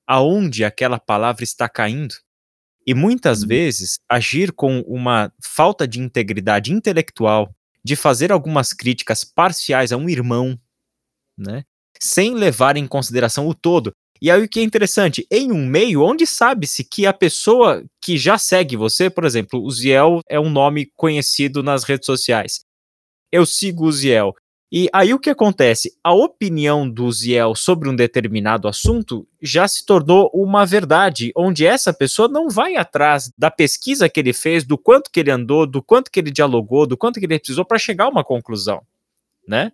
[0.08, 2.14] aonde aquela palavra está caindo.
[2.86, 3.48] E muitas uhum.
[3.48, 10.10] vezes agir com uma falta de integridade intelectual, de fazer algumas críticas parciais a um
[10.10, 10.60] irmão,
[11.38, 11.64] né?
[12.02, 13.94] sem levar em consideração o todo.
[14.22, 18.20] E aí o que é interessante, em um meio onde sabe-se que a pessoa que
[18.20, 22.64] já segue você, por exemplo, o Ziel é um nome conhecido nas redes sociais.
[23.32, 24.36] Eu sigo o Ziel.
[24.72, 25.92] E aí o que acontece?
[26.04, 31.92] A opinião do Ziel sobre um determinado assunto já se tornou uma verdade, onde essa
[31.92, 35.82] pessoa não vai atrás da pesquisa que ele fez, do quanto que ele andou, do
[35.82, 38.82] quanto que ele dialogou, do quanto que ele precisou para chegar a uma conclusão,
[39.48, 39.74] né?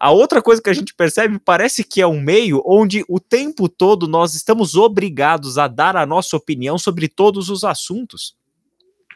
[0.00, 3.68] A outra coisa que a gente percebe parece que é um meio onde o tempo
[3.68, 8.34] todo nós estamos obrigados a dar a nossa opinião sobre todos os assuntos.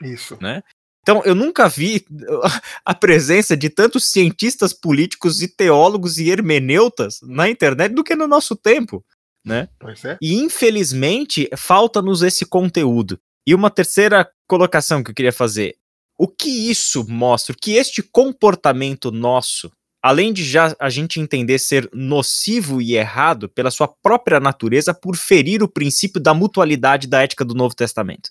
[0.03, 0.37] Isso.
[0.43, 0.63] Né?
[1.01, 2.05] Então, eu nunca vi
[2.85, 8.29] a presença de tantos cientistas políticos e teólogos e hermeneutas na internet do que no
[8.29, 9.03] nosso tempo,
[9.43, 9.71] né?
[9.79, 10.19] Pois é.
[10.21, 13.19] E infelizmente falta-nos esse conteúdo.
[13.47, 15.77] E uma terceira colocação que eu queria fazer:
[16.19, 17.55] o que isso mostra?
[17.55, 19.71] O que este comportamento nosso
[20.05, 25.17] além de já a gente entender ser nocivo e errado pela sua própria natureza por
[25.17, 28.29] ferir o princípio da mutualidade da ética do Novo Testamento.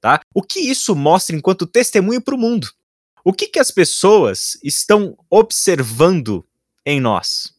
[0.00, 0.20] Tá?
[0.32, 2.70] O que isso mostra enquanto testemunho para o mundo?
[3.24, 6.46] O que, que as pessoas estão observando
[6.86, 7.52] em nós?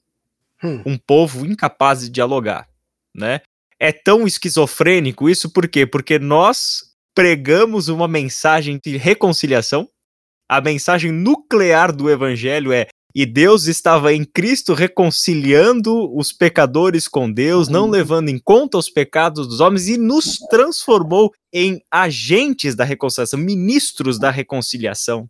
[0.63, 0.81] Hum.
[0.85, 2.65] Um povo incapaz de dialogar,
[3.13, 3.41] né?
[3.77, 5.85] É tão esquizofrênico isso por quê?
[5.85, 9.89] Porque nós pregamos uma mensagem de reconciliação.
[10.47, 17.31] A mensagem nuclear do evangelho é e Deus estava em Cristo reconciliando os pecadores com
[17.31, 17.89] Deus, não uhum.
[17.89, 24.19] levando em conta os pecados dos homens e nos transformou em agentes da reconciliação, ministros
[24.19, 25.27] da reconciliação,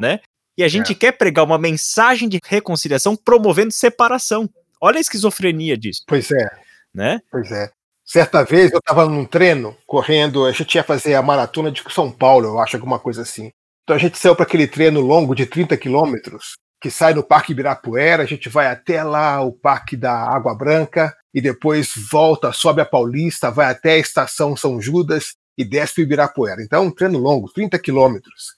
[0.00, 0.20] né?
[0.56, 0.94] E a gente é.
[0.94, 4.48] quer pregar uma mensagem de reconciliação promovendo separação.
[4.80, 6.02] Olha a esquizofrenia disso.
[6.06, 6.48] Pois é.
[6.92, 7.20] Né?
[7.30, 7.70] Pois é.
[8.04, 12.10] Certa vez eu estava num treino, correndo, a gente ia fazer a maratona de São
[12.10, 13.52] Paulo, eu acho, alguma coisa assim.
[13.84, 17.52] Então a gente saiu para aquele treino longo de 30 quilômetros que sai no Parque
[17.52, 22.80] Ibirapuera, a gente vai até lá o Parque da Água Branca e depois volta, sobe
[22.80, 26.62] a Paulista, vai até a Estação São Judas e desce para Ibirapuera.
[26.62, 28.54] Então, um treino longo, 30 quilômetros.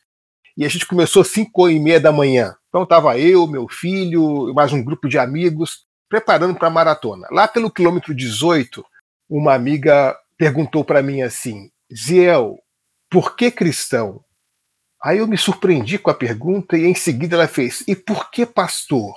[0.57, 2.55] E a gente começou às 5 e meia da manhã.
[2.69, 7.27] Então estava eu, meu filho, mais um grupo de amigos preparando para a maratona.
[7.31, 8.85] Lá pelo quilômetro 18,
[9.29, 12.59] uma amiga perguntou para mim assim: Ziel,
[13.11, 14.23] por que cristão?
[15.03, 18.47] Aí eu me surpreendi com a pergunta e em seguida ela fez: E por que
[18.47, 19.15] pastor?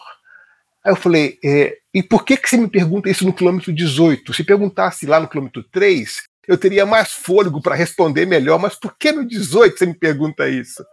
[0.83, 4.33] Aí eu falei: é, E por que, que você me pergunta isso no quilômetro 18?
[4.33, 8.97] Se perguntasse lá no quilômetro 3, eu teria mais fôlego para responder melhor, mas por
[8.97, 10.83] que no 18 você me pergunta isso?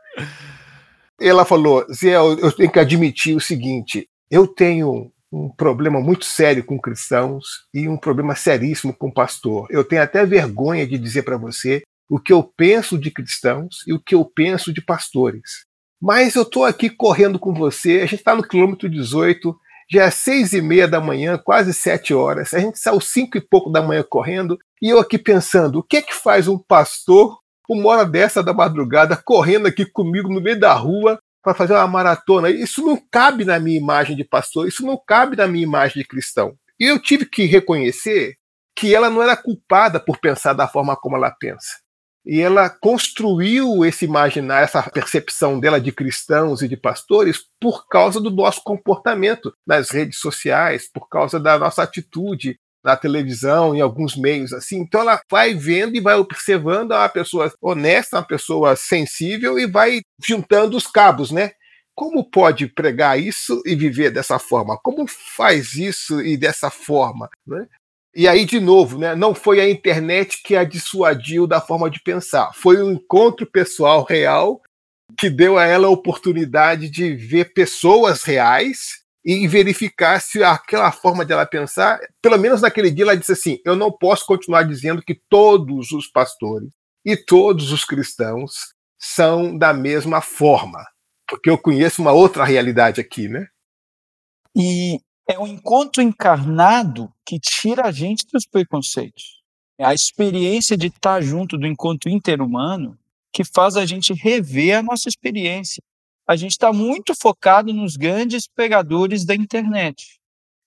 [1.18, 6.62] Ela falou: Zé, eu tenho que admitir o seguinte: eu tenho um problema muito sério
[6.62, 9.66] com cristãos e um problema seríssimo com pastor.
[9.70, 11.82] Eu tenho até vergonha de dizer para você
[12.12, 15.64] o que eu penso de cristãos e o que eu penso de pastores.
[15.98, 19.56] Mas eu estou aqui correndo com você, a gente está no quilômetro 18,
[19.90, 23.40] já é seis e meia da manhã, quase sete horas, a gente saiu cinco e
[23.40, 27.38] pouco da manhã correndo, e eu aqui pensando, o que é que faz um pastor
[27.66, 31.88] uma hora dessa da madrugada correndo aqui comigo no meio da rua para fazer uma
[31.88, 32.50] maratona?
[32.50, 36.06] Isso não cabe na minha imagem de pastor, isso não cabe na minha imagem de
[36.06, 36.52] cristão.
[36.78, 38.34] E eu tive que reconhecer
[38.76, 41.81] que ela não era culpada por pensar da forma como ela pensa.
[42.24, 48.20] E ela construiu esse imaginar, essa percepção dela de cristãos e de pastores por causa
[48.20, 54.16] do nosso comportamento nas redes sociais, por causa da nossa atitude na televisão, em alguns
[54.16, 54.80] meios assim.
[54.80, 60.00] Então ela vai vendo e vai observando uma pessoa honesta, uma pessoa sensível e vai
[60.24, 61.52] juntando os cabos, né?
[61.94, 64.78] Como pode pregar isso e viver dessa forma?
[64.82, 67.28] Como faz isso e dessa forma?
[67.46, 67.66] Né?
[68.14, 72.00] E aí, de novo, né, não foi a internet que a dissuadiu da forma de
[72.02, 74.60] pensar, foi um encontro pessoal real
[75.18, 81.24] que deu a ela a oportunidade de ver pessoas reais e verificar se aquela forma
[81.24, 85.02] de ela pensar, pelo menos naquele dia ela disse assim: eu não posso continuar dizendo
[85.02, 86.70] que todos os pastores
[87.04, 90.84] e todos os cristãos são da mesma forma,
[91.28, 93.46] porque eu conheço uma outra realidade aqui, né?
[94.56, 99.42] E é o encontro encarnado que tira a gente dos preconceitos.
[99.78, 102.98] É a experiência de estar junto do encontro interhumano
[103.32, 105.82] que faz a gente rever a nossa experiência.
[106.26, 110.20] A gente está muito focado nos grandes pregadores da internet.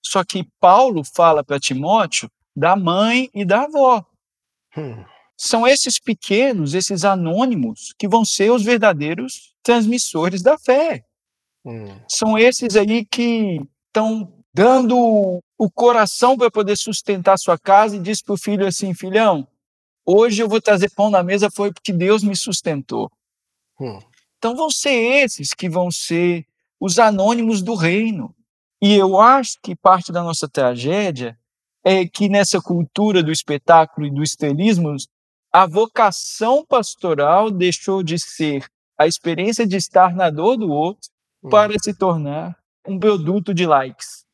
[0.04, 4.04] Só que Paulo fala para Timóteo da mãe e da avó.
[4.76, 5.04] Hum.
[5.36, 11.04] São esses pequenos, esses anônimos, que vão ser os verdadeiros transmissores da fé.
[11.64, 12.00] Hum.
[12.08, 18.22] São esses aí que estão dando o coração para poder sustentar sua casa e diz
[18.22, 19.46] para o filho assim: filhão,
[20.02, 23.10] hoje eu vou trazer pão na mesa foi porque Deus me sustentou.
[23.78, 23.98] Hum.
[24.38, 26.46] Então vão ser esses que vão ser
[26.80, 28.34] os anônimos do reino.
[28.80, 31.38] E eu acho que parte da nossa tragédia
[31.84, 34.96] é que nessa cultura do espetáculo e do estelismo,
[35.52, 38.64] a vocação pastoral deixou de ser
[38.98, 41.10] a experiência de estar na dor do outro
[41.42, 41.50] hum.
[41.50, 42.56] para se tornar
[42.88, 44.25] um produto de likes.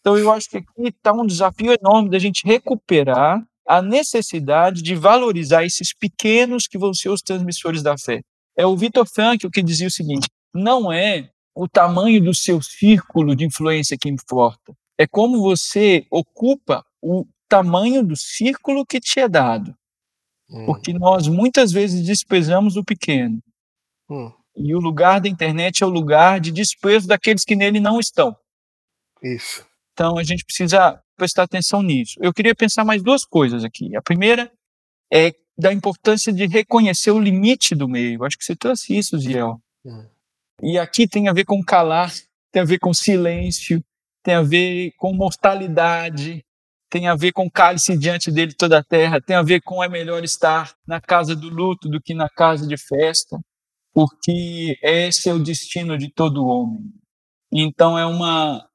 [0.00, 4.94] Então, eu acho que aqui está um desafio enorme da gente recuperar a necessidade de
[4.94, 8.20] valorizar esses pequenos que vão ser os transmissores da fé.
[8.56, 13.34] É o Vitor Frankl que dizia o seguinte: não é o tamanho do seu círculo
[13.34, 19.28] de influência que importa, é como você ocupa o tamanho do círculo que te é
[19.28, 19.74] dado.
[20.48, 20.66] Hum.
[20.66, 23.40] Porque nós muitas vezes desprezamos o pequeno.
[24.08, 24.32] Hum.
[24.56, 28.36] E o lugar da internet é o lugar de desprezo daqueles que nele não estão.
[29.34, 29.64] Isso.
[29.92, 32.18] Então a gente precisa prestar atenção nisso.
[32.20, 33.96] Eu queria pensar mais duas coisas aqui.
[33.96, 34.52] A primeira
[35.12, 38.24] é da importância de reconhecer o limite do meio.
[38.24, 39.58] Acho que você trouxe isso, Ziel.
[39.84, 40.06] Hum.
[40.62, 42.12] E aqui tem a ver com calar,
[42.52, 43.82] tem a ver com silêncio,
[44.22, 46.44] tem a ver com mortalidade,
[46.90, 49.88] tem a ver com cálice diante dele toda a terra, tem a ver com é
[49.88, 53.38] melhor estar na casa do luto do que na casa de festa,
[53.92, 56.92] porque esse é o destino de todo homem.
[57.52, 58.66] Então é uma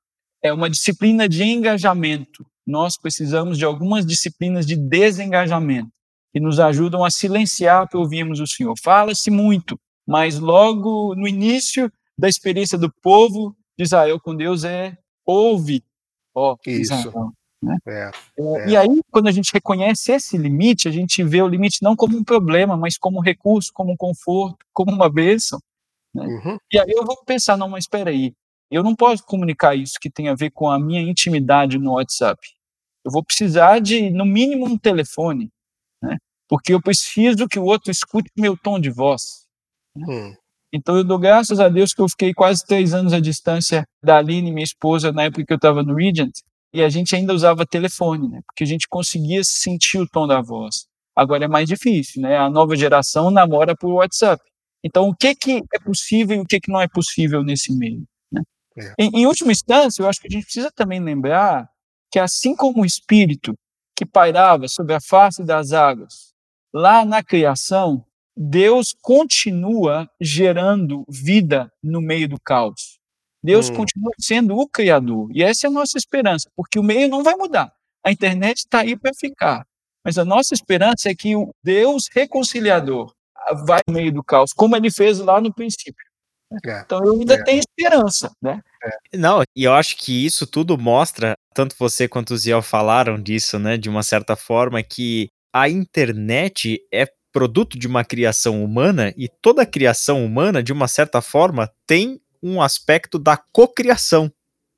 [0.43, 2.45] é uma disciplina de engajamento.
[2.65, 5.91] Nós precisamos de algumas disciplinas de desengajamento
[6.33, 8.73] que nos ajudam a silenciar para ouvirmos o Senhor.
[8.81, 14.97] Fala-se muito, mas logo no início da experiência do povo de Israel com Deus é
[15.25, 15.83] ouve,
[16.33, 16.93] ó Isso.
[16.93, 17.33] Israel.
[17.61, 17.77] Né?
[17.87, 18.69] É, é.
[18.69, 22.17] E aí, quando a gente reconhece esse limite, a gente vê o limite não como
[22.17, 25.59] um problema, mas como um recurso, como um conforto, como uma bênção.
[26.13, 26.25] Né?
[26.25, 26.57] Uhum.
[26.71, 28.33] E aí eu vou pensar, não, mas espera aí,
[28.72, 32.39] eu não posso comunicar isso que tem a ver com a minha intimidade no WhatsApp.
[33.03, 35.49] Eu vou precisar de, no mínimo, um telefone,
[36.01, 36.17] né?
[36.47, 39.45] porque eu preciso que o outro escute meu tom de voz.
[39.95, 40.05] Né?
[40.07, 40.36] Hum.
[40.74, 44.17] Então eu dou graças a Deus que eu fiquei quase três anos à distância da
[44.17, 46.32] Aline, minha esposa, na época que eu estava no Regent,
[46.74, 48.39] e a gente ainda usava telefone, né?
[48.45, 50.86] porque a gente conseguia sentir o tom da voz.
[51.13, 52.38] Agora é mais difícil, né?
[52.38, 54.41] A nova geração namora por WhatsApp.
[54.84, 58.03] Então, o que, que é possível e o que, que não é possível nesse meio?
[58.78, 58.93] É.
[58.97, 61.69] Em, em última instância, eu acho que a gente precisa também lembrar
[62.11, 63.53] que, assim como o Espírito
[63.95, 66.34] que pairava sobre a face das águas,
[66.74, 68.05] lá na criação,
[68.36, 72.99] Deus continua gerando vida no meio do caos.
[73.43, 73.76] Deus hum.
[73.76, 75.30] continua sendo o Criador.
[75.34, 77.74] E essa é a nossa esperança, porque o meio não vai mudar.
[78.03, 79.65] A internet está aí para ficar.
[80.03, 83.13] Mas a nossa esperança é que o Deus reconciliador
[83.65, 86.05] vai no meio do caos, como ele fez lá no princípio.
[86.66, 87.43] É, então eu ainda é.
[87.43, 88.60] tenho esperança, né?
[88.84, 89.18] É.
[89.18, 93.58] Não, e eu acho que isso tudo mostra, tanto você quanto o Ziel falaram disso,
[93.58, 99.30] né, de uma certa forma, que a internet é produto de uma criação humana e
[99.41, 104.32] toda criação humana, de uma certa forma, tem um aspecto da cocriação,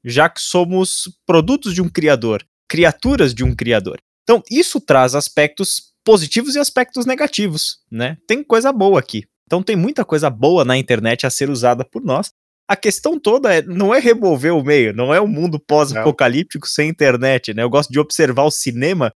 [0.03, 3.99] já que somos produtos de um criador, criaturas de um criador.
[4.23, 8.17] Então, isso traz aspectos positivos e aspectos negativos, né?
[8.27, 9.23] Tem coisa boa aqui.
[9.45, 12.31] Então tem muita coisa boa na internet a ser usada por nós.
[12.69, 16.89] A questão toda é, não é remover o meio, não é um mundo pós-apocalíptico sem
[16.89, 17.61] internet, né?
[17.63, 19.11] Eu gosto de observar o cinema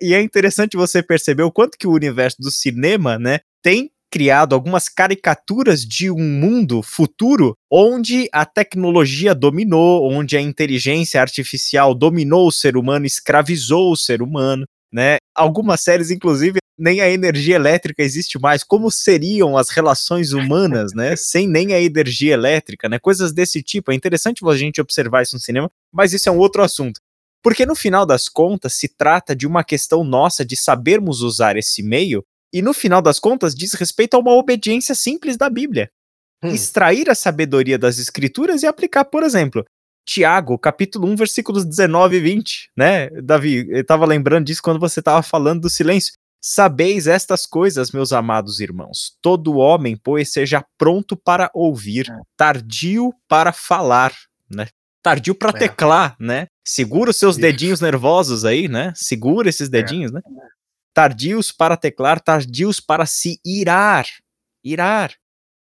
[0.00, 4.54] E é interessante você perceber o quanto que o universo do cinema, né, tem criado
[4.54, 12.46] algumas caricaturas de um mundo futuro onde a tecnologia dominou, onde a inteligência artificial dominou
[12.46, 15.16] o ser humano, escravizou o ser humano, né?
[15.34, 18.62] Algumas séries, inclusive, nem a energia elétrica existe mais.
[18.64, 21.14] Como seriam as relações humanas, né?
[21.16, 22.98] Sem nem a energia elétrica, né?
[22.98, 23.92] Coisas desse tipo.
[23.92, 27.00] É interessante a gente observar isso no cinema, mas isso é um outro assunto.
[27.42, 31.82] Porque no final das contas se trata de uma questão nossa de sabermos usar esse
[31.82, 35.90] meio e no final das contas diz respeito a uma obediência simples da Bíblia.
[36.42, 36.50] Hum.
[36.50, 39.64] Extrair a sabedoria das escrituras e aplicar, por exemplo,
[40.04, 43.08] Tiago, capítulo 1, versículos 19 e 20, né?
[43.22, 46.12] Davi, eu estava lembrando disso quando você estava falando do silêncio.
[46.44, 49.16] Sabeis estas coisas, meus amados irmãos.
[49.22, 52.20] Todo homem, pois, seja pronto para ouvir, é.
[52.36, 54.12] tardio para falar,
[54.50, 54.66] né?
[55.00, 55.60] Tardio para é.
[55.60, 56.48] teclar, né?
[56.66, 58.92] Segura os seus dedinhos nervosos aí, né?
[58.96, 59.70] Segura esses é.
[59.70, 60.14] dedinhos, é.
[60.14, 60.20] né?
[60.92, 64.06] Tardios para teclar, tardios para se irar.
[64.64, 65.12] Irar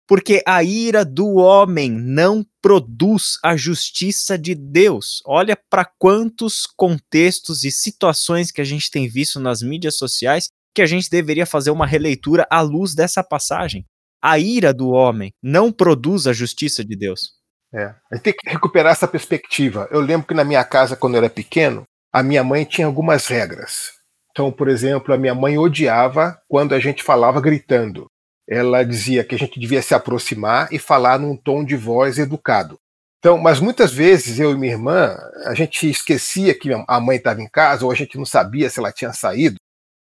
[0.09, 5.22] porque a ira do homem não produz a justiça de Deus.
[5.26, 10.49] Olha para quantos contextos e situações que a gente tem visto nas mídias sociais
[10.79, 13.85] que a gente deveria fazer uma releitura à luz dessa passagem.
[14.22, 17.33] A ira do homem não produz a justiça de Deus.
[17.74, 19.89] É, a gente tem que recuperar essa perspectiva.
[19.91, 23.26] Eu lembro que na minha casa, quando eu era pequeno, a minha mãe tinha algumas
[23.26, 23.91] regras.
[24.31, 28.07] Então, por exemplo, a minha mãe odiava quando a gente falava gritando
[28.49, 32.79] ela dizia que a gente devia se aproximar e falar num tom de voz educado.
[33.18, 35.14] Então, mas muitas vezes eu e minha irmã,
[35.45, 38.79] a gente esquecia que a mãe estava em casa ou a gente não sabia se
[38.79, 39.57] ela tinha saído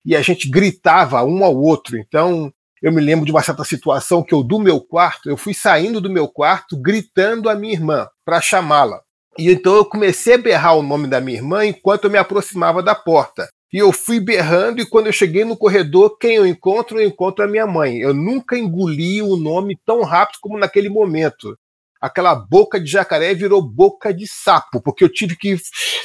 [0.04, 1.96] e a gente gritava um ao outro.
[1.96, 5.52] Então, eu me lembro de uma certa situação que eu do meu quarto, eu fui
[5.52, 9.00] saindo do meu quarto gritando a minha irmã para chamá-la.
[9.38, 12.82] E então eu comecei a berrar o nome da minha irmã enquanto eu me aproximava
[12.82, 13.48] da porta.
[13.72, 17.00] E eu fui berrando, e quando eu cheguei no corredor, quem eu encontro?
[17.00, 17.98] Eu encontro a minha mãe.
[17.98, 21.56] Eu nunca engoli o nome tão rápido como naquele momento.
[22.00, 25.56] Aquela boca de jacaré virou boca de sapo, porque eu tive que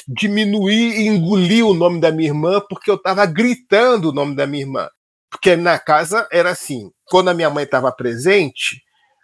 [0.07, 4.45] diminuir e engolir o nome da minha irmã, porque eu estava gritando o nome da
[4.45, 4.89] minha irmã.
[5.31, 8.81] Porque na casa era assim: quando a minha mãe estava presente,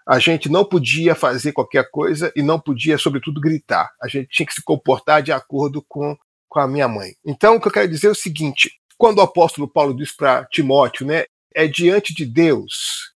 [0.08, 3.90] a gente não podia fazer qualquer coisa e não podia, sobretudo, gritar.
[4.02, 6.16] A gente tinha que se comportar de acordo com
[6.52, 7.14] com a minha mãe.
[7.26, 10.46] Então, o que eu quero dizer é o seguinte: quando o apóstolo Paulo diz para
[10.52, 11.24] Timóteo, né,
[11.56, 13.11] é diante de Deus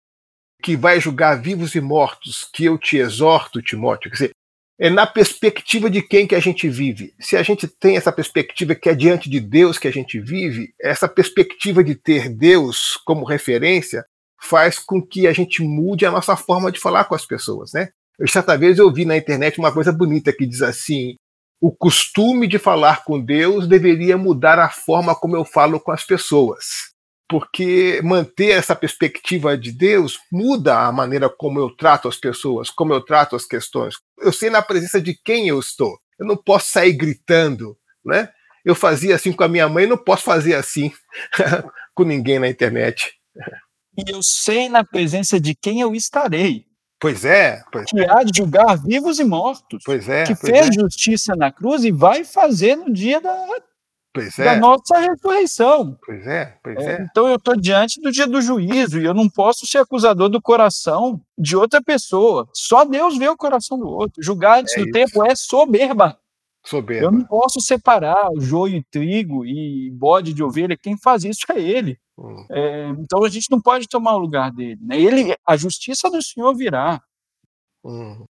[0.62, 4.10] que vai julgar vivos e mortos que eu te exorto, Timóteo.
[4.10, 4.30] Quer dizer,
[4.78, 7.14] é na perspectiva de quem que a gente vive.
[7.20, 10.72] Se a gente tem essa perspectiva que é diante de Deus que a gente vive,
[10.80, 14.04] essa perspectiva de ter Deus como referência
[14.40, 17.90] faz com que a gente mude a nossa forma de falar com as pessoas, né?
[18.18, 21.14] Eu, certa vez eu vi na internet uma coisa bonita que diz assim:
[21.60, 26.04] o costume de falar com Deus deveria mudar a forma como eu falo com as
[26.04, 26.91] pessoas.
[27.32, 32.92] Porque manter essa perspectiva de Deus muda a maneira como eu trato as pessoas, como
[32.92, 33.94] eu trato as questões.
[34.18, 35.98] Eu sei na presença de quem eu estou.
[36.20, 37.74] Eu não posso sair gritando,
[38.04, 38.28] né?
[38.62, 40.92] Eu fazia assim com a minha mãe, não posso fazer assim
[41.96, 43.10] com ninguém na internet.
[43.96, 46.66] E eu sei na presença de quem eu estarei.
[47.00, 47.62] Pois é.
[47.72, 49.82] Pois que há de julgar vivos e mortos.
[49.86, 50.24] Pois é.
[50.24, 50.72] Que pois fez é.
[50.82, 53.34] justiça na cruz e vai fazer no dia da,
[54.12, 54.58] pois da é.
[54.58, 55.98] nossa ressurreição.
[56.04, 56.92] Pois é, pois é.
[56.92, 57.06] é.
[57.10, 60.40] Então eu estou diante do dia do juízo e eu não posso ser acusador do
[60.40, 62.48] coração de outra pessoa.
[62.52, 64.22] Só Deus vê o coração do outro.
[64.22, 64.92] Julgar antes É do isso.
[64.92, 66.18] tempo é soberba.
[66.64, 67.06] Soberba.
[67.06, 70.76] Eu não posso separar joio e trigo e bode de ovelha.
[70.76, 71.98] Quem faz isso é ele.
[72.16, 72.46] Hum.
[72.50, 74.78] É, então a gente não pode tomar o lugar dele.
[74.80, 75.00] Né?
[75.00, 77.02] Ele, a justiça do Senhor virá.
[77.84, 78.24] Hum.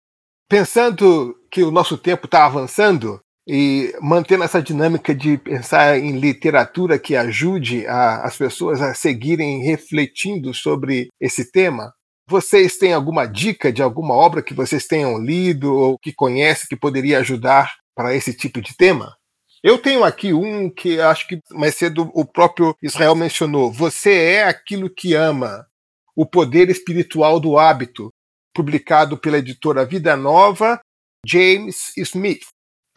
[0.48, 6.98] Pensando que o nosso tempo está avançando e mantendo essa dinâmica de pensar em literatura
[6.98, 11.94] que ajude a- as pessoas a seguirem refletindo sobre esse tema,
[12.28, 16.76] vocês têm alguma dica de alguma obra que vocês tenham lido ou que conhecem que
[16.76, 19.16] poderia ajudar para esse tipo de tema?
[19.64, 23.72] Eu tenho aqui um que acho que mais cedo o próprio Israel mencionou.
[23.72, 25.66] Você é aquilo que ama.
[26.14, 28.10] O poder espiritual do hábito,
[28.54, 30.78] publicado pela editora Vida Nova,
[31.26, 32.42] James Smith.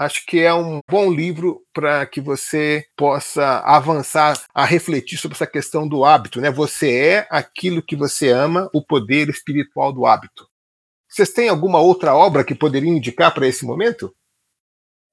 [0.02, 5.46] Acho que é um bom livro para que você possa avançar a refletir sobre essa
[5.46, 6.42] questão do hábito.
[6.42, 6.50] Né?
[6.50, 10.48] Você é aquilo que você ama, o poder espiritual do hábito.
[11.08, 14.12] Vocês têm alguma outra obra que poderiam indicar para esse momento?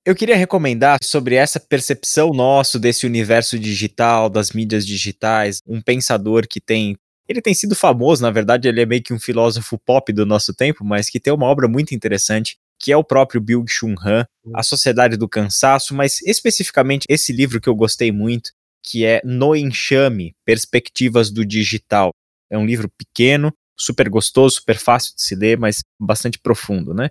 [0.07, 6.49] Eu queria recomendar sobre essa percepção nosso desse universo digital, das mídias digitais, um pensador
[6.49, 6.97] que tem.
[7.28, 10.55] Ele tem sido famoso, na verdade, ele é meio que um filósofo pop do nosso
[10.55, 14.24] tempo, mas que tem uma obra muito interessante, que é o próprio Byung-Chun Han,
[14.55, 18.51] A Sociedade do Cansaço, mas especificamente esse livro que eu gostei muito,
[18.83, 22.11] que é No Enxame: Perspectivas do Digital.
[22.51, 27.09] É um livro pequeno, super gostoso, super fácil de se ler, mas bastante profundo, né?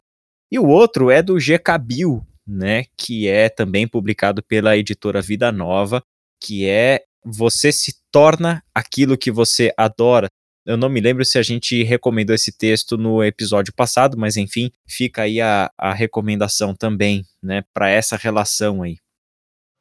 [0.51, 1.59] E o outro é do G.
[1.59, 6.01] Cabil, né, que é também publicado pela editora Vida Nova,
[6.41, 10.29] que é Você se torna aquilo que você adora.
[10.67, 14.69] Eu não me lembro se a gente recomendou esse texto no episódio passado, mas enfim,
[14.85, 18.97] fica aí a, a recomendação também, né, para essa relação aí.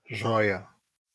[0.09, 0.64] Joia.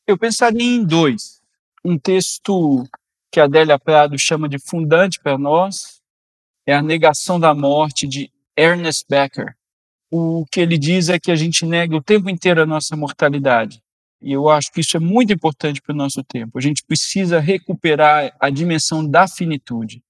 [0.06, 1.40] Eu pensaria em dois.
[1.82, 2.86] Um texto
[3.30, 6.02] que a Adélia Prado chama de fundante para nós
[6.66, 9.56] é A Negação da Morte, de Ernest Becker.
[10.10, 13.82] O que ele diz é que a gente nega o tempo inteiro a nossa mortalidade.
[14.22, 16.58] E eu acho que isso é muito importante para o nosso tempo.
[16.58, 20.02] A gente precisa recuperar a dimensão da finitude,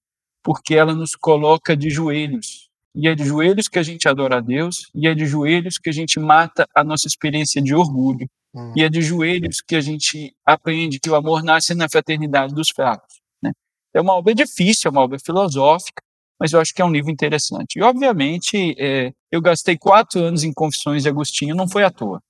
[0.43, 2.69] porque ela nos coloca de joelhos.
[2.95, 5.89] E é de joelhos que a gente adora a Deus, e é de joelhos que
[5.89, 8.71] a gente mata a nossa experiência de orgulho, Hum.
[8.75, 12.69] E é de joelhos que a gente aprende que o amor nasce na fraternidade dos
[12.69, 13.19] fracos.
[13.41, 13.51] Né?
[13.93, 16.01] É uma obra difícil, é uma obra filosófica,
[16.39, 17.79] mas eu acho que é um livro interessante.
[17.79, 22.21] E, obviamente, é, eu gastei quatro anos em Confissões de Agostinho, não foi à toa.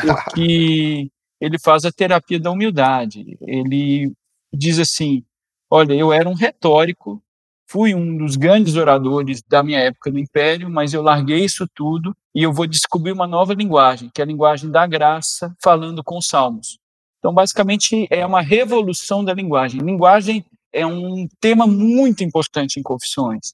[0.00, 1.10] Porque
[1.40, 3.38] ele faz a terapia da humildade.
[3.40, 4.12] Ele
[4.52, 5.24] diz assim:
[5.70, 7.22] olha, eu era um retórico
[7.68, 12.16] fui um dos grandes oradores da minha época no Império, mas eu larguei isso tudo
[12.34, 16.16] e eu vou descobrir uma nova linguagem, que é a linguagem da graça, falando com
[16.16, 16.78] os salmos.
[17.18, 19.80] Então, basicamente, é uma revolução da linguagem.
[19.80, 23.52] Linguagem é um tema muito importante em Confissões.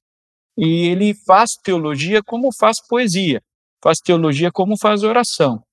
[0.56, 3.42] E ele faz teologia como faz poesia,
[3.82, 5.64] faz teologia como faz oração.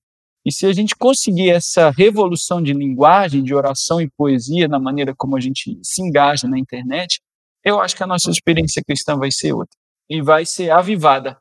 [0.44, 5.14] E se a gente conseguir essa revolução de linguagem, de oração e poesia, na maneira
[5.16, 7.20] como a gente se engaja na internet,
[7.64, 9.76] eu acho que a nossa experiência cristã vai ser outra
[10.10, 11.38] e vai ser avivada.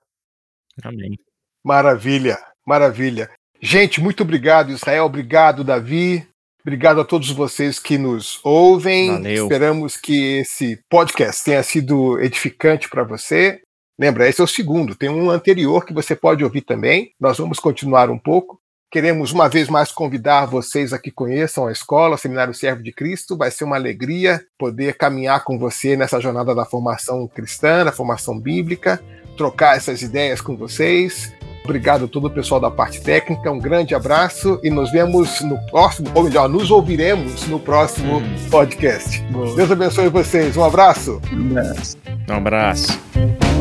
[0.84, 1.18] Amém.
[1.64, 3.30] Maravilha, maravilha.
[3.60, 5.06] Gente, muito obrigado, Israel.
[5.06, 6.28] Obrigado, Davi.
[6.62, 9.10] Obrigado a todos vocês que nos ouvem.
[9.10, 9.43] Valeu.
[9.43, 13.62] Esperamos que esse podcast tenha sido edificante para você.
[13.99, 14.95] Lembra, esse é o segundo.
[14.95, 17.12] Tem um anterior que você pode ouvir também.
[17.20, 18.61] Nós vamos continuar um pouco.
[18.92, 22.92] Queremos uma vez mais convidar vocês a que conheçam a escola, o Seminário Servo de
[22.92, 23.38] Cristo.
[23.38, 28.38] Vai ser uma alegria poder caminhar com você nessa jornada da formação cristã, da formação
[28.38, 29.02] bíblica,
[29.38, 31.32] trocar essas ideias com vocês.
[31.64, 35.58] Obrigado a todo o pessoal da parte técnica, um grande abraço e nos vemos no
[35.68, 38.36] próximo, ou melhor, nos ouviremos no próximo hum.
[38.50, 39.22] podcast.
[39.32, 39.56] Boa.
[39.56, 41.22] Deus abençoe vocês, um abraço.
[41.32, 41.98] Um abraço.
[42.28, 43.61] Um abraço.